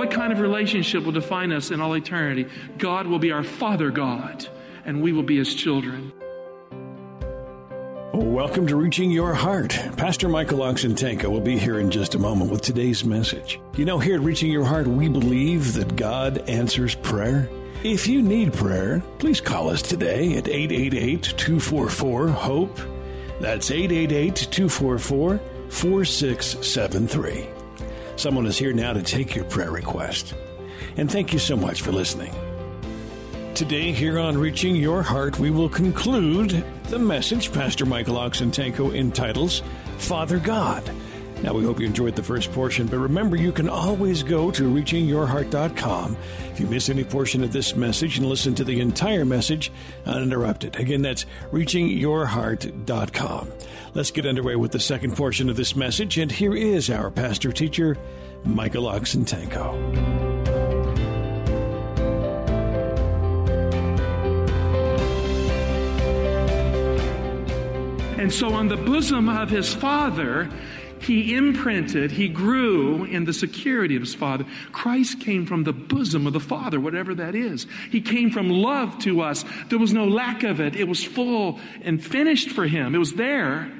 What 0.00 0.10
kind 0.10 0.32
of 0.32 0.40
relationship 0.40 1.04
will 1.04 1.12
define 1.12 1.52
us 1.52 1.70
in 1.70 1.82
all 1.82 1.94
eternity? 1.94 2.46
God 2.78 3.06
will 3.06 3.18
be 3.18 3.32
our 3.32 3.42
Father 3.42 3.90
God, 3.90 4.48
and 4.86 5.02
we 5.02 5.12
will 5.12 5.22
be 5.22 5.36
His 5.36 5.54
children. 5.54 6.10
Welcome 8.14 8.66
to 8.68 8.76
Reaching 8.76 9.10
Your 9.10 9.34
Heart. 9.34 9.78
Pastor 9.98 10.30
Michael 10.30 10.60
Oxentenko 10.60 11.24
will 11.24 11.42
be 11.42 11.58
here 11.58 11.80
in 11.80 11.90
just 11.90 12.14
a 12.14 12.18
moment 12.18 12.50
with 12.50 12.62
today's 12.62 13.04
message. 13.04 13.60
You 13.76 13.84
know, 13.84 13.98
here 13.98 14.14
at 14.14 14.22
Reaching 14.22 14.50
Your 14.50 14.64
Heart, 14.64 14.86
we 14.86 15.06
believe 15.06 15.74
that 15.74 15.96
God 15.96 16.48
answers 16.48 16.94
prayer. 16.94 17.50
If 17.84 18.06
you 18.06 18.22
need 18.22 18.54
prayer, 18.54 19.02
please 19.18 19.42
call 19.42 19.68
us 19.68 19.82
today 19.82 20.38
at 20.38 20.48
888 20.48 21.24
244 21.36 22.28
HOPE. 22.28 22.80
That's 23.38 23.70
888 23.70 24.48
244 24.50 25.40
4673. 25.68 27.59
Someone 28.20 28.44
is 28.44 28.58
here 28.58 28.74
now 28.74 28.92
to 28.92 29.00
take 29.00 29.34
your 29.34 29.46
prayer 29.46 29.70
request. 29.70 30.34
And 30.98 31.10
thank 31.10 31.32
you 31.32 31.38
so 31.38 31.56
much 31.56 31.80
for 31.80 31.90
listening. 31.90 32.34
Today, 33.54 33.92
here 33.92 34.18
on 34.18 34.36
Reaching 34.36 34.76
Your 34.76 35.02
Heart, 35.02 35.38
we 35.38 35.50
will 35.50 35.70
conclude 35.70 36.62
the 36.90 36.98
message 36.98 37.50
Pastor 37.50 37.86
Michael 37.86 38.16
Oxentenko 38.16 38.94
entitles 38.94 39.62
Father 39.96 40.38
God. 40.38 40.84
Now, 41.42 41.54
we 41.54 41.64
hope 41.64 41.80
you 41.80 41.86
enjoyed 41.86 42.16
the 42.16 42.22
first 42.22 42.52
portion, 42.52 42.86
but 42.86 42.98
remember, 42.98 43.34
you 43.34 43.50
can 43.50 43.70
always 43.70 44.22
go 44.22 44.50
to 44.50 44.64
reachingyourheart.com 44.64 46.16
if 46.52 46.60
you 46.60 46.66
miss 46.66 46.90
any 46.90 47.02
portion 47.02 47.42
of 47.42 47.50
this 47.50 47.74
message 47.74 48.18
and 48.18 48.26
listen 48.26 48.54
to 48.56 48.64
the 48.64 48.78
entire 48.80 49.24
message 49.24 49.72
uninterrupted. 50.04 50.76
Again, 50.76 51.00
that's 51.00 51.24
reachingyourheart.com. 51.50 53.52
Let's 53.94 54.10
get 54.10 54.26
underway 54.26 54.56
with 54.56 54.72
the 54.72 54.80
second 54.80 55.16
portion 55.16 55.48
of 55.48 55.56
this 55.56 55.74
message, 55.74 56.18
and 56.18 56.30
here 56.30 56.54
is 56.54 56.90
our 56.90 57.10
pastor 57.10 57.52
teacher, 57.52 57.96
Michael 58.44 58.84
Oxentenko. 58.84 60.28
And 68.18 68.30
so, 68.30 68.52
on 68.52 68.68
the 68.68 68.76
bosom 68.76 69.30
of 69.30 69.48
his 69.48 69.72
father, 69.72 70.50
he 71.10 71.34
imprinted, 71.34 72.12
he 72.12 72.28
grew 72.28 73.02
in 73.02 73.24
the 73.24 73.32
security 73.32 73.96
of 73.96 74.02
his 74.02 74.14
Father. 74.14 74.46
Christ 74.70 75.18
came 75.18 75.44
from 75.44 75.64
the 75.64 75.72
bosom 75.72 76.24
of 76.24 76.32
the 76.32 76.38
Father, 76.38 76.78
whatever 76.78 77.16
that 77.16 77.34
is. 77.34 77.66
He 77.90 78.00
came 78.00 78.30
from 78.30 78.48
love 78.48 78.96
to 79.00 79.20
us. 79.20 79.44
There 79.70 79.78
was 79.80 79.92
no 79.92 80.04
lack 80.04 80.44
of 80.44 80.60
it, 80.60 80.76
it 80.76 80.86
was 80.86 81.02
full 81.02 81.58
and 81.82 82.00
finished 82.00 82.50
for 82.50 82.64
him, 82.64 82.94
it 82.94 82.98
was 82.98 83.14
there. 83.14 83.72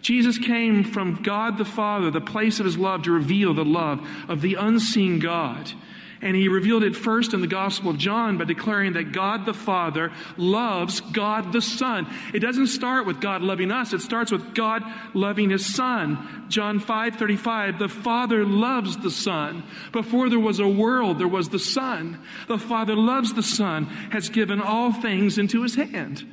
Jesus 0.00 0.38
came 0.38 0.84
from 0.84 1.24
God 1.24 1.58
the 1.58 1.64
Father, 1.64 2.12
the 2.12 2.20
place 2.20 2.60
of 2.60 2.66
his 2.66 2.78
love, 2.78 3.02
to 3.02 3.10
reveal 3.10 3.52
the 3.52 3.64
love 3.64 4.08
of 4.28 4.40
the 4.40 4.54
unseen 4.54 5.18
God. 5.18 5.72
And 6.22 6.34
he 6.34 6.48
revealed 6.48 6.82
it 6.82 6.96
first 6.96 7.34
in 7.34 7.42
the 7.42 7.46
Gospel 7.46 7.90
of 7.90 7.98
John 7.98 8.38
by 8.38 8.44
declaring 8.44 8.94
that 8.94 9.12
God 9.12 9.44
the 9.44 9.52
Father 9.52 10.12
loves 10.36 11.00
God 11.00 11.52
the 11.52 11.60
Son. 11.60 12.06
It 12.32 12.38
doesn't 12.38 12.68
start 12.68 13.06
with 13.06 13.20
God 13.20 13.42
loving 13.42 13.70
us, 13.70 13.92
it 13.92 14.00
starts 14.00 14.32
with 14.32 14.54
God 14.54 14.82
loving 15.12 15.50
his 15.50 15.74
Son. 15.74 16.46
John 16.48 16.80
5 16.80 17.16
35, 17.16 17.78
the 17.78 17.88
Father 17.88 18.44
loves 18.44 18.96
the 18.96 19.10
Son. 19.10 19.62
Before 19.92 20.30
there 20.30 20.38
was 20.38 20.58
a 20.58 20.68
world, 20.68 21.18
there 21.18 21.28
was 21.28 21.50
the 21.50 21.58
Son. 21.58 22.18
The 22.48 22.58
Father 22.58 22.96
loves 22.96 23.34
the 23.34 23.42
Son, 23.42 23.84
has 24.10 24.30
given 24.30 24.60
all 24.60 24.92
things 24.92 25.38
into 25.38 25.62
his 25.62 25.74
hand. 25.74 26.26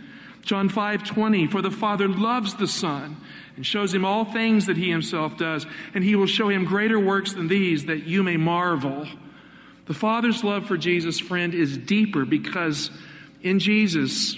John 0.43 0.69
5 0.69 1.03
20, 1.03 1.47
for 1.47 1.61
the 1.61 1.71
Father 1.71 2.07
loves 2.07 2.55
the 2.55 2.67
Son 2.67 3.17
and 3.55 3.65
shows 3.65 3.93
him 3.93 4.05
all 4.05 4.25
things 4.25 4.65
that 4.65 4.77
he 4.77 4.89
himself 4.89 5.37
does, 5.37 5.65
and 5.93 6.03
he 6.03 6.15
will 6.15 6.25
show 6.25 6.49
him 6.49 6.65
greater 6.65 6.99
works 6.99 7.33
than 7.33 7.47
these 7.47 7.85
that 7.85 8.03
you 8.03 8.23
may 8.23 8.37
marvel. 8.37 9.07
The 9.85 9.93
Father's 9.93 10.43
love 10.43 10.65
for 10.65 10.77
Jesus, 10.77 11.19
friend, 11.19 11.53
is 11.53 11.77
deeper 11.77 12.25
because 12.25 12.89
in 13.41 13.59
Jesus, 13.59 14.37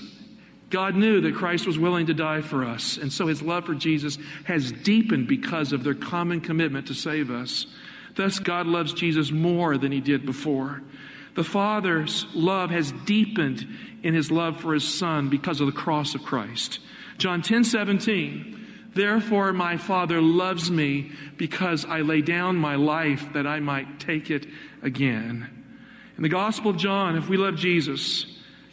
God 0.69 0.95
knew 0.95 1.21
that 1.21 1.35
Christ 1.35 1.67
was 1.67 1.77
willing 1.77 2.07
to 2.07 2.13
die 2.13 2.41
for 2.41 2.65
us. 2.65 2.97
And 2.97 3.13
so 3.13 3.27
his 3.27 3.41
love 3.41 3.65
for 3.65 3.75
Jesus 3.75 4.17
has 4.45 4.71
deepened 4.71 5.27
because 5.27 5.71
of 5.71 5.83
their 5.83 5.93
common 5.93 6.41
commitment 6.41 6.87
to 6.87 6.93
save 6.93 7.29
us. 7.29 7.67
Thus, 8.15 8.39
God 8.39 8.65
loves 8.65 8.93
Jesus 8.93 9.31
more 9.31 9.77
than 9.77 9.91
he 9.91 10.01
did 10.01 10.25
before. 10.25 10.81
The 11.35 11.43
Father's 11.43 12.25
love 12.33 12.71
has 12.71 12.91
deepened 13.05 13.67
in 14.03 14.13
his 14.13 14.31
love 14.31 14.61
for 14.61 14.73
his 14.73 14.91
Son 14.91 15.29
because 15.29 15.59
of 15.59 15.67
the 15.67 15.73
cross 15.73 16.15
of 16.15 16.23
Christ. 16.23 16.79
John 17.17 17.41
10 17.41 17.65
17. 17.65 18.64
Therefore, 18.95 19.51
my 19.51 19.75
Father 19.75 20.21
loves 20.21 20.71
me 20.71 21.11
because 21.35 21.83
I 21.83 21.99
lay 21.99 22.21
down 22.21 22.55
my 22.55 22.75
life 22.75 23.33
that 23.33 23.45
I 23.45 23.59
might 23.59 23.99
take 23.99 24.31
it 24.31 24.47
again. 24.81 25.49
In 26.15 26.23
the 26.23 26.29
Gospel 26.29 26.71
of 26.71 26.77
John, 26.77 27.17
if 27.17 27.27
we 27.27 27.35
love 27.35 27.57
Jesus 27.57 28.25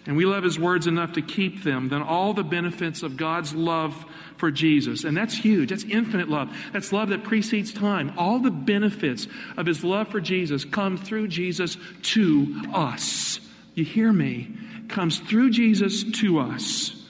and 0.06 0.16
we 0.16 0.24
love 0.24 0.44
his 0.44 0.60
words 0.60 0.86
enough 0.86 1.14
to 1.14 1.22
keep 1.22 1.64
them, 1.64 1.88
then 1.88 2.02
all 2.02 2.34
the 2.34 2.44
benefits 2.44 3.02
of 3.02 3.16
God's 3.16 3.52
love 3.52 4.04
for 4.36 4.52
Jesus, 4.52 5.02
and 5.02 5.16
that's 5.16 5.36
huge, 5.36 5.70
that's 5.70 5.84
infinite 5.84 6.28
love, 6.28 6.56
that's 6.72 6.92
love 6.92 7.08
that 7.08 7.24
precedes 7.24 7.72
time, 7.72 8.12
all 8.16 8.38
the 8.38 8.50
benefits 8.50 9.26
of 9.56 9.66
his 9.66 9.82
love 9.82 10.08
for 10.08 10.20
Jesus 10.20 10.64
come 10.64 10.96
through 10.96 11.28
Jesus 11.28 11.76
to 12.02 12.62
us. 12.72 13.40
You 13.74 13.84
hear 13.84 14.12
me? 14.12 14.54
Comes 14.88 15.18
through 15.18 15.50
Jesus 15.50 16.04
to 16.20 16.38
us. 16.38 17.01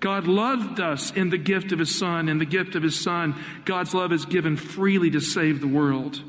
God 0.00 0.26
loved 0.26 0.80
us 0.80 1.10
in 1.10 1.28
the 1.28 1.38
gift 1.38 1.72
of 1.72 1.78
His 1.78 1.96
Son. 1.96 2.28
In 2.28 2.38
the 2.38 2.46
gift 2.46 2.74
of 2.74 2.82
His 2.82 2.98
Son, 2.98 3.36
God's 3.64 3.94
love 3.94 4.12
is 4.12 4.24
given 4.24 4.56
freely 4.56 5.10
to 5.10 5.20
save 5.20 5.60
the 5.60 5.68
world. 5.68 6.22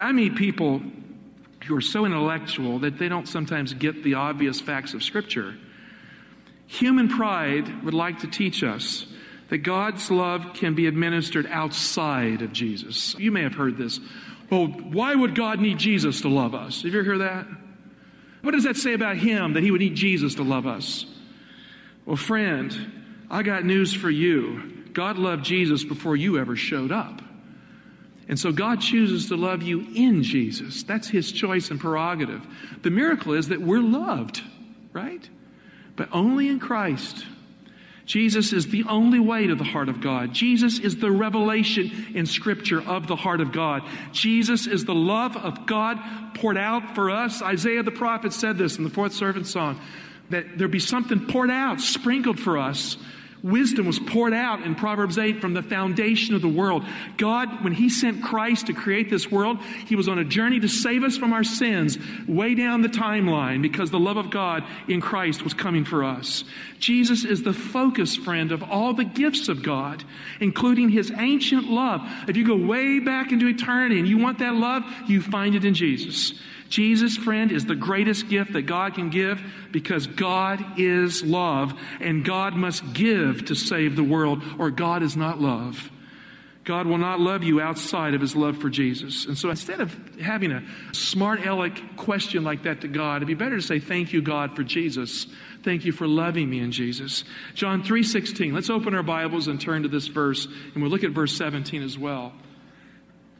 I 0.00 0.12
meet 0.12 0.34
people 0.34 0.82
who 1.66 1.76
are 1.76 1.80
so 1.80 2.04
intellectual 2.04 2.80
that 2.80 2.98
they 2.98 3.08
don't 3.08 3.28
sometimes 3.28 3.72
get 3.74 4.02
the 4.02 4.14
obvious 4.14 4.60
facts 4.60 4.94
of 4.94 5.02
Scripture. 5.02 5.56
Human 6.66 7.08
pride 7.08 7.84
would 7.84 7.94
like 7.94 8.20
to 8.20 8.26
teach 8.26 8.62
us 8.62 9.06
that 9.48 9.58
God's 9.58 10.10
love 10.10 10.52
can 10.54 10.74
be 10.74 10.86
administered 10.86 11.46
outside 11.46 12.42
of 12.42 12.52
Jesus. 12.52 13.14
You 13.18 13.32
may 13.32 13.42
have 13.42 13.54
heard 13.54 13.78
this. 13.78 14.00
Well, 14.50 14.66
why 14.66 15.14
would 15.14 15.34
God 15.34 15.60
need 15.60 15.78
Jesus 15.78 16.20
to 16.22 16.28
love 16.28 16.54
us? 16.54 16.82
Have 16.82 16.92
you 16.92 17.00
ever 17.00 17.10
heard 17.10 17.20
that? 17.20 17.46
What 18.42 18.52
does 18.52 18.64
that 18.64 18.76
say 18.76 18.92
about 18.92 19.16
Him 19.16 19.54
that 19.54 19.62
He 19.62 19.70
would 19.70 19.80
need 19.80 19.94
Jesus 19.94 20.34
to 20.36 20.42
love 20.42 20.66
us? 20.66 21.06
Well, 22.08 22.16
friend, 22.16 23.26
I 23.30 23.42
got 23.42 23.66
news 23.66 23.92
for 23.92 24.08
you. 24.08 24.62
God 24.94 25.18
loved 25.18 25.44
Jesus 25.44 25.84
before 25.84 26.16
you 26.16 26.38
ever 26.38 26.56
showed 26.56 26.90
up. 26.90 27.20
And 28.28 28.40
so 28.40 28.50
God 28.50 28.80
chooses 28.80 29.28
to 29.28 29.36
love 29.36 29.62
you 29.62 29.86
in 29.94 30.22
Jesus. 30.22 30.84
That's 30.84 31.06
his 31.06 31.30
choice 31.30 31.70
and 31.70 31.78
prerogative. 31.78 32.46
The 32.80 32.88
miracle 32.88 33.34
is 33.34 33.48
that 33.48 33.60
we're 33.60 33.82
loved, 33.82 34.40
right? 34.94 35.28
But 35.96 36.08
only 36.10 36.48
in 36.48 36.60
Christ. 36.60 37.26
Jesus 38.06 38.54
is 38.54 38.68
the 38.68 38.84
only 38.84 39.20
way 39.20 39.46
to 39.46 39.54
the 39.54 39.62
heart 39.62 39.90
of 39.90 40.00
God. 40.00 40.32
Jesus 40.32 40.78
is 40.78 40.96
the 40.96 41.10
revelation 41.10 42.06
in 42.14 42.24
Scripture 42.24 42.80
of 42.80 43.06
the 43.06 43.16
heart 43.16 43.42
of 43.42 43.52
God. 43.52 43.82
Jesus 44.12 44.66
is 44.66 44.86
the 44.86 44.94
love 44.94 45.36
of 45.36 45.66
God 45.66 45.98
poured 46.32 46.56
out 46.56 46.94
for 46.94 47.10
us. 47.10 47.42
Isaiah 47.42 47.82
the 47.82 47.90
prophet 47.90 48.32
said 48.32 48.56
this 48.56 48.78
in 48.78 48.84
the 48.84 48.90
fourth 48.90 49.12
servant 49.12 49.46
song 49.46 49.78
that 50.30 50.58
there 50.58 50.68
be 50.68 50.78
something 50.78 51.26
poured 51.26 51.50
out, 51.50 51.80
sprinkled 51.80 52.38
for 52.38 52.58
us. 52.58 52.96
Wisdom 53.42 53.86
was 53.86 54.00
poured 54.00 54.34
out 54.34 54.62
in 54.62 54.74
Proverbs 54.74 55.16
8 55.16 55.40
from 55.40 55.54
the 55.54 55.62
foundation 55.62 56.34
of 56.34 56.42
the 56.42 56.48
world. 56.48 56.84
God, 57.16 57.62
when 57.62 57.72
He 57.72 57.88
sent 57.88 58.22
Christ 58.22 58.66
to 58.66 58.72
create 58.72 59.10
this 59.10 59.30
world, 59.30 59.58
He 59.86 59.94
was 59.94 60.08
on 60.08 60.18
a 60.18 60.24
journey 60.24 60.58
to 60.60 60.68
save 60.68 61.04
us 61.04 61.16
from 61.16 61.32
our 61.32 61.44
sins 61.44 61.98
way 62.26 62.56
down 62.56 62.82
the 62.82 62.88
timeline 62.88 63.62
because 63.62 63.90
the 63.90 63.98
love 63.98 64.16
of 64.16 64.30
God 64.30 64.64
in 64.88 65.00
Christ 65.00 65.44
was 65.44 65.54
coming 65.54 65.84
for 65.84 66.02
us. 66.02 66.42
Jesus 66.80 67.24
is 67.24 67.44
the 67.44 67.52
focus, 67.52 68.16
friend, 68.16 68.50
of 68.50 68.64
all 68.64 68.92
the 68.92 69.04
gifts 69.04 69.48
of 69.48 69.62
God, 69.62 70.02
including 70.40 70.88
His 70.88 71.12
ancient 71.16 71.70
love. 71.70 72.00
If 72.26 72.36
you 72.36 72.44
go 72.44 72.56
way 72.56 72.98
back 72.98 73.30
into 73.30 73.46
eternity 73.46 74.00
and 74.00 74.08
you 74.08 74.18
want 74.18 74.40
that 74.40 74.54
love, 74.54 74.82
you 75.06 75.22
find 75.22 75.54
it 75.54 75.64
in 75.64 75.74
Jesus. 75.74 76.34
Jesus, 76.68 77.16
friend, 77.16 77.50
is 77.50 77.66
the 77.66 77.74
greatest 77.74 78.28
gift 78.28 78.52
that 78.52 78.62
God 78.62 78.94
can 78.94 79.10
give 79.10 79.40
because 79.70 80.06
God 80.06 80.78
is 80.78 81.22
love 81.22 81.74
and 82.00 82.24
God 82.24 82.54
must 82.54 82.92
give 82.92 83.46
to 83.46 83.54
save 83.54 83.96
the 83.96 84.04
world 84.04 84.42
or 84.58 84.70
God 84.70 85.02
is 85.02 85.16
not 85.16 85.40
love. 85.40 85.90
God 86.68 86.86
will 86.86 86.98
not 86.98 87.18
love 87.18 87.44
you 87.44 87.62
outside 87.62 88.12
of 88.12 88.20
his 88.20 88.36
love 88.36 88.58
for 88.58 88.68
Jesus. 88.68 89.24
And 89.24 89.38
so 89.38 89.48
instead 89.48 89.80
of 89.80 90.18
having 90.18 90.52
a 90.52 90.62
smart 90.92 91.46
aleck 91.46 91.96
question 91.96 92.44
like 92.44 92.64
that 92.64 92.82
to 92.82 92.88
God, 92.88 93.16
it'd 93.16 93.28
be 93.28 93.32
better 93.32 93.56
to 93.56 93.62
say, 93.62 93.78
Thank 93.78 94.12
you, 94.12 94.20
God, 94.20 94.54
for 94.54 94.62
Jesus. 94.62 95.26
Thank 95.62 95.86
you 95.86 95.92
for 95.92 96.06
loving 96.06 96.50
me 96.50 96.60
in 96.60 96.70
Jesus. 96.70 97.24
John 97.54 97.82
3:16. 97.82 98.52
Let's 98.52 98.68
open 98.68 98.94
our 98.94 99.02
Bibles 99.02 99.48
and 99.48 99.58
turn 99.58 99.84
to 99.84 99.88
this 99.88 100.08
verse, 100.08 100.46
and 100.74 100.82
we'll 100.82 100.90
look 100.90 101.04
at 101.04 101.12
verse 101.12 101.34
17 101.34 101.82
as 101.82 101.98
well. 101.98 102.34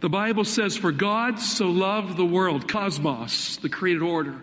The 0.00 0.08
Bible 0.08 0.44
says, 0.44 0.76
For 0.76 0.92
God 0.92 1.40
so 1.40 1.70
loved 1.70 2.16
the 2.16 2.24
world, 2.24 2.68
cosmos, 2.68 3.56
the 3.56 3.68
created 3.68 4.02
order, 4.02 4.40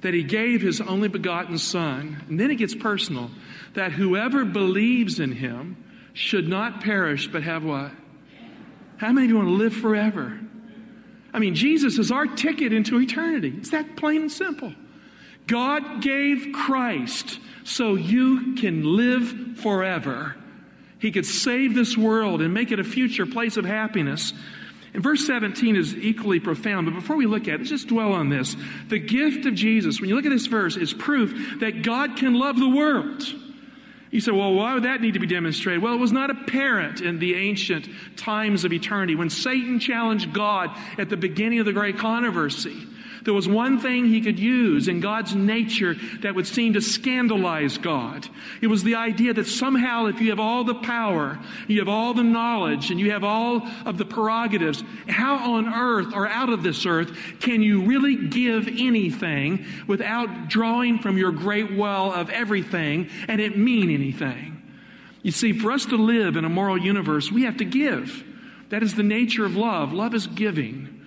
that 0.00 0.14
he 0.14 0.22
gave 0.22 0.62
his 0.62 0.80
only 0.80 1.08
begotten 1.08 1.58
Son. 1.58 2.24
And 2.28 2.40
then 2.40 2.50
it 2.50 2.56
gets 2.56 2.74
personal, 2.74 3.30
that 3.74 3.92
whoever 3.92 4.44
believes 4.44 5.20
in 5.20 5.32
him 5.32 5.76
should 6.14 6.48
not 6.48 6.80
perish, 6.80 7.28
but 7.28 7.42
have 7.42 7.64
what? 7.64 7.92
How 8.96 9.12
many 9.12 9.26
of 9.26 9.30
you 9.30 9.36
want 9.36 9.48
to 9.48 9.54
live 9.54 9.74
forever? 9.74 10.40
I 11.32 11.38
mean, 11.38 11.54
Jesus 11.54 11.98
is 11.98 12.10
our 12.10 12.26
ticket 12.26 12.72
into 12.72 13.00
eternity. 13.00 13.54
It's 13.56 13.70
that 13.70 13.96
plain 13.96 14.22
and 14.22 14.32
simple. 14.32 14.74
God 15.46 16.02
gave 16.02 16.52
Christ 16.52 17.38
so 17.64 17.94
you 17.94 18.54
can 18.54 18.96
live 18.96 19.58
forever. 19.58 20.36
He 20.98 21.12
could 21.12 21.26
save 21.26 21.74
this 21.74 21.96
world 21.96 22.42
and 22.42 22.52
make 22.52 22.72
it 22.72 22.80
a 22.80 22.84
future 22.84 23.26
place 23.26 23.56
of 23.56 23.64
happiness. 23.64 24.32
And 24.92 25.02
verse 25.02 25.26
17 25.26 25.76
is 25.76 25.94
equally 25.94 26.40
profound, 26.40 26.86
but 26.86 26.94
before 26.94 27.16
we 27.16 27.26
look 27.26 27.46
at 27.46 27.60
it, 27.60 27.64
just 27.64 27.88
dwell 27.88 28.12
on 28.12 28.28
this. 28.28 28.56
The 28.88 28.98
gift 28.98 29.46
of 29.46 29.54
Jesus, 29.54 30.00
when 30.00 30.08
you 30.08 30.16
look 30.16 30.26
at 30.26 30.30
this 30.30 30.46
verse, 30.46 30.76
is 30.76 30.92
proof 30.92 31.60
that 31.60 31.82
God 31.82 32.16
can 32.16 32.34
love 32.34 32.58
the 32.58 32.68
world. 32.68 33.22
You 34.10 34.20
say, 34.20 34.32
well, 34.32 34.52
why 34.52 34.74
would 34.74 34.82
that 34.82 35.00
need 35.00 35.14
to 35.14 35.20
be 35.20 35.28
demonstrated? 35.28 35.82
Well, 35.82 35.94
it 35.94 35.98
was 35.98 36.10
not 36.10 36.30
apparent 36.30 37.00
in 37.00 37.20
the 37.20 37.36
ancient 37.36 37.88
times 38.16 38.64
of 38.64 38.72
eternity 38.72 39.14
when 39.14 39.30
Satan 39.30 39.78
challenged 39.78 40.32
God 40.32 40.76
at 40.98 41.08
the 41.08 41.16
beginning 41.16 41.60
of 41.60 41.66
the 41.66 41.72
great 41.72 41.96
controversy. 41.96 42.76
There 43.24 43.34
was 43.34 43.48
one 43.48 43.78
thing 43.78 44.06
he 44.06 44.20
could 44.20 44.38
use 44.38 44.88
in 44.88 45.00
God's 45.00 45.34
nature 45.34 45.96
that 46.20 46.34
would 46.34 46.46
seem 46.46 46.72
to 46.72 46.80
scandalize 46.80 47.78
God. 47.78 48.28
It 48.62 48.68
was 48.68 48.82
the 48.82 48.94
idea 48.94 49.34
that 49.34 49.46
somehow 49.46 50.06
if 50.06 50.20
you 50.20 50.30
have 50.30 50.40
all 50.40 50.64
the 50.64 50.74
power, 50.74 51.38
you 51.68 51.78
have 51.80 51.88
all 51.88 52.14
the 52.14 52.24
knowledge, 52.24 52.90
and 52.90 52.98
you 52.98 53.10
have 53.10 53.24
all 53.24 53.66
of 53.84 53.98
the 53.98 54.04
prerogatives, 54.04 54.82
how 55.08 55.54
on 55.54 55.72
earth 55.72 56.14
or 56.14 56.26
out 56.26 56.48
of 56.48 56.62
this 56.62 56.86
earth 56.86 57.12
can 57.40 57.62
you 57.62 57.82
really 57.82 58.16
give 58.28 58.68
anything 58.68 59.66
without 59.86 60.48
drawing 60.48 60.98
from 60.98 61.18
your 61.18 61.32
great 61.32 61.76
well 61.76 62.12
of 62.12 62.30
everything 62.30 63.08
and 63.28 63.40
it 63.40 63.56
mean 63.56 63.90
anything? 63.90 64.56
You 65.22 65.32
see, 65.32 65.52
for 65.52 65.72
us 65.72 65.84
to 65.86 65.96
live 65.96 66.36
in 66.36 66.44
a 66.44 66.48
moral 66.48 66.78
universe, 66.78 67.30
we 67.30 67.42
have 67.42 67.58
to 67.58 67.64
give. 67.64 68.24
That 68.70 68.82
is 68.82 68.94
the 68.94 69.02
nature 69.02 69.44
of 69.44 69.56
love. 69.56 69.92
Love 69.92 70.14
is 70.14 70.26
giving. 70.26 70.99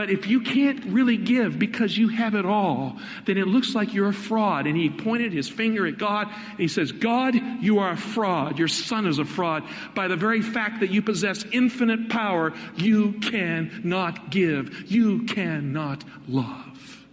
But 0.00 0.08
if 0.08 0.26
you 0.28 0.40
can't 0.40 0.82
really 0.86 1.18
give 1.18 1.58
because 1.58 1.94
you 1.94 2.08
have 2.08 2.34
it 2.34 2.46
all, 2.46 2.96
then 3.26 3.36
it 3.36 3.46
looks 3.46 3.74
like 3.74 3.92
you're 3.92 4.08
a 4.08 4.14
fraud. 4.14 4.66
And 4.66 4.74
he 4.74 4.88
pointed 4.88 5.30
his 5.30 5.46
finger 5.46 5.86
at 5.86 5.98
God 5.98 6.28
and 6.28 6.58
he 6.58 6.68
says, 6.68 6.90
God, 6.90 7.34
you 7.60 7.80
are 7.80 7.90
a 7.90 7.98
fraud. 7.98 8.58
Your 8.58 8.66
son 8.66 9.06
is 9.06 9.18
a 9.18 9.26
fraud. 9.26 9.62
By 9.94 10.08
the 10.08 10.16
very 10.16 10.40
fact 10.40 10.80
that 10.80 10.88
you 10.88 11.02
possess 11.02 11.44
infinite 11.52 12.08
power, 12.08 12.54
you 12.76 13.12
cannot 13.20 14.30
give. 14.30 14.90
You 14.90 15.24
cannot 15.24 16.02
love. 16.26 17.04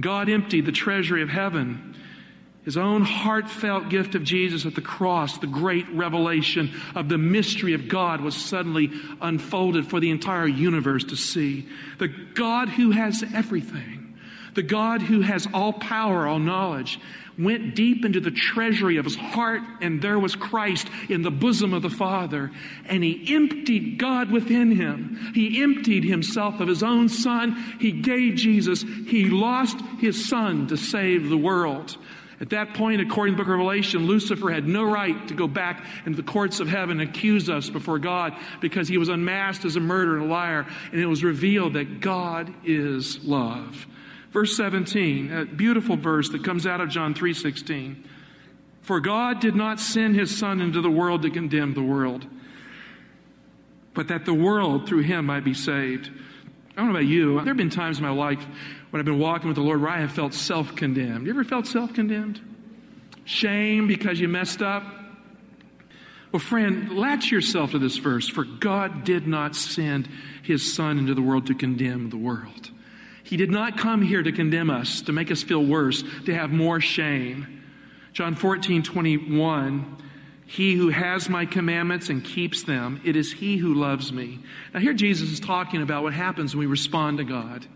God 0.00 0.30
emptied 0.30 0.64
the 0.64 0.72
treasury 0.72 1.20
of 1.20 1.28
heaven 1.28 1.94
his 2.64 2.76
own 2.76 3.02
heartfelt 3.02 3.88
gift 3.88 4.14
of 4.14 4.22
Jesus 4.22 4.66
at 4.66 4.74
the 4.74 4.80
cross, 4.80 5.38
the 5.38 5.46
great 5.48 5.88
revelation 5.90 6.72
of 6.94 7.08
the 7.08 7.18
mystery 7.18 7.74
of 7.74 7.88
God, 7.88 8.20
was 8.20 8.36
suddenly 8.36 8.90
unfolded 9.20 9.88
for 9.88 9.98
the 9.98 10.10
entire 10.10 10.46
universe 10.46 11.04
to 11.04 11.16
see. 11.16 11.66
The 11.98 12.08
God 12.08 12.68
who 12.68 12.92
has 12.92 13.24
everything, 13.34 14.16
the 14.54 14.62
God 14.62 15.02
who 15.02 15.22
has 15.22 15.48
all 15.52 15.72
power, 15.72 16.26
all 16.28 16.38
knowledge, 16.38 17.00
went 17.38 17.74
deep 17.74 18.04
into 18.04 18.20
the 18.20 18.30
treasury 18.30 18.96
of 18.98 19.06
his 19.06 19.16
heart, 19.16 19.62
and 19.80 20.00
there 20.00 20.18
was 20.18 20.36
Christ 20.36 20.86
in 21.08 21.22
the 21.22 21.30
bosom 21.30 21.72
of 21.72 21.82
the 21.82 21.90
Father. 21.90 22.50
And 22.86 23.02
he 23.02 23.34
emptied 23.34 23.98
God 23.98 24.30
within 24.30 24.70
him. 24.70 25.32
He 25.34 25.62
emptied 25.62 26.04
himself 26.04 26.60
of 26.60 26.68
his 26.68 26.82
own 26.82 27.08
Son. 27.08 27.76
He 27.80 27.90
gave 27.90 28.34
Jesus. 28.34 28.82
He 28.82 29.30
lost 29.30 29.78
his 29.98 30.28
Son 30.28 30.68
to 30.68 30.76
save 30.76 31.28
the 31.28 31.38
world. 31.38 31.96
At 32.42 32.50
that 32.50 32.74
point, 32.74 33.00
according 33.00 33.34
to 33.34 33.36
the 33.36 33.44
book 33.44 33.52
of 33.52 33.58
Revelation, 33.60 34.08
Lucifer 34.08 34.50
had 34.50 34.66
no 34.66 34.82
right 34.82 35.28
to 35.28 35.34
go 35.34 35.46
back 35.46 35.84
into 36.04 36.16
the 36.16 36.28
courts 36.28 36.58
of 36.58 36.66
heaven 36.66 37.00
and 37.00 37.08
accuse 37.08 37.48
us 37.48 37.70
before 37.70 38.00
God 38.00 38.34
because 38.60 38.88
he 38.88 38.98
was 38.98 39.08
unmasked 39.08 39.64
as 39.64 39.76
a 39.76 39.80
murderer 39.80 40.16
and 40.16 40.26
a 40.26 40.28
liar, 40.28 40.66
and 40.90 41.00
it 41.00 41.06
was 41.06 41.22
revealed 41.22 41.74
that 41.74 42.00
God 42.00 42.52
is 42.64 43.22
love. 43.22 43.86
Verse 44.32 44.56
17, 44.56 45.32
a 45.32 45.44
beautiful 45.44 45.96
verse 45.96 46.30
that 46.30 46.42
comes 46.42 46.66
out 46.66 46.80
of 46.80 46.88
John 46.88 47.14
3:16. 47.14 48.02
For 48.80 48.98
God 48.98 49.38
did 49.38 49.54
not 49.54 49.78
send 49.78 50.16
his 50.16 50.36
son 50.36 50.60
into 50.60 50.80
the 50.80 50.90
world 50.90 51.22
to 51.22 51.30
condemn 51.30 51.74
the 51.74 51.82
world, 51.82 52.26
but 53.94 54.08
that 54.08 54.24
the 54.24 54.34
world 54.34 54.88
through 54.88 55.02
him 55.02 55.26
might 55.26 55.44
be 55.44 55.54
saved. 55.54 56.10
I 56.76 56.80
don't 56.80 56.86
know 56.86 56.98
about 56.98 57.08
you. 57.08 57.34
There 57.36 57.46
have 57.46 57.56
been 57.56 57.70
times 57.70 57.98
in 57.98 58.04
my 58.04 58.10
life 58.10 58.44
when 58.90 59.00
I've 59.00 59.06
been 59.06 59.18
walking 59.18 59.48
with 59.48 59.56
the 59.56 59.62
Lord 59.62 59.82
where 59.82 59.90
I 59.90 60.00
have 60.00 60.12
felt 60.12 60.32
self 60.32 60.74
condemned. 60.74 61.26
You 61.26 61.32
ever 61.32 61.44
felt 61.44 61.66
self 61.66 61.92
condemned? 61.92 62.40
Shame 63.24 63.86
because 63.86 64.18
you 64.18 64.28
messed 64.28 64.62
up? 64.62 64.82
Well, 66.32 66.40
friend, 66.40 66.96
latch 66.96 67.30
yourself 67.30 67.72
to 67.72 67.78
this 67.78 67.98
verse. 67.98 68.26
For 68.26 68.44
God 68.44 69.04
did 69.04 69.26
not 69.26 69.54
send 69.54 70.08
his 70.42 70.74
Son 70.74 70.98
into 70.98 71.14
the 71.14 71.20
world 71.20 71.46
to 71.48 71.54
condemn 71.54 72.08
the 72.08 72.16
world. 72.16 72.70
He 73.22 73.36
did 73.36 73.50
not 73.50 73.76
come 73.76 74.00
here 74.00 74.22
to 74.22 74.32
condemn 74.32 74.70
us, 74.70 75.02
to 75.02 75.12
make 75.12 75.30
us 75.30 75.42
feel 75.42 75.64
worse, 75.64 76.02
to 76.24 76.34
have 76.34 76.50
more 76.50 76.80
shame. 76.80 77.62
John 78.14 78.34
14, 78.34 78.82
21. 78.82 79.96
He 80.46 80.74
who 80.74 80.90
has 80.90 81.28
my 81.28 81.46
commandments 81.46 82.08
and 82.08 82.22
keeps 82.22 82.64
them, 82.64 83.00
it 83.04 83.16
is 83.16 83.32
he 83.32 83.56
who 83.56 83.74
loves 83.74 84.12
me. 84.12 84.40
Now, 84.74 84.80
here 84.80 84.92
Jesus 84.92 85.30
is 85.30 85.40
talking 85.40 85.82
about 85.82 86.02
what 86.02 86.12
happens 86.12 86.54
when 86.54 86.60
we 86.60 86.66
respond 86.66 87.18
to 87.18 87.24
God. 87.24 87.66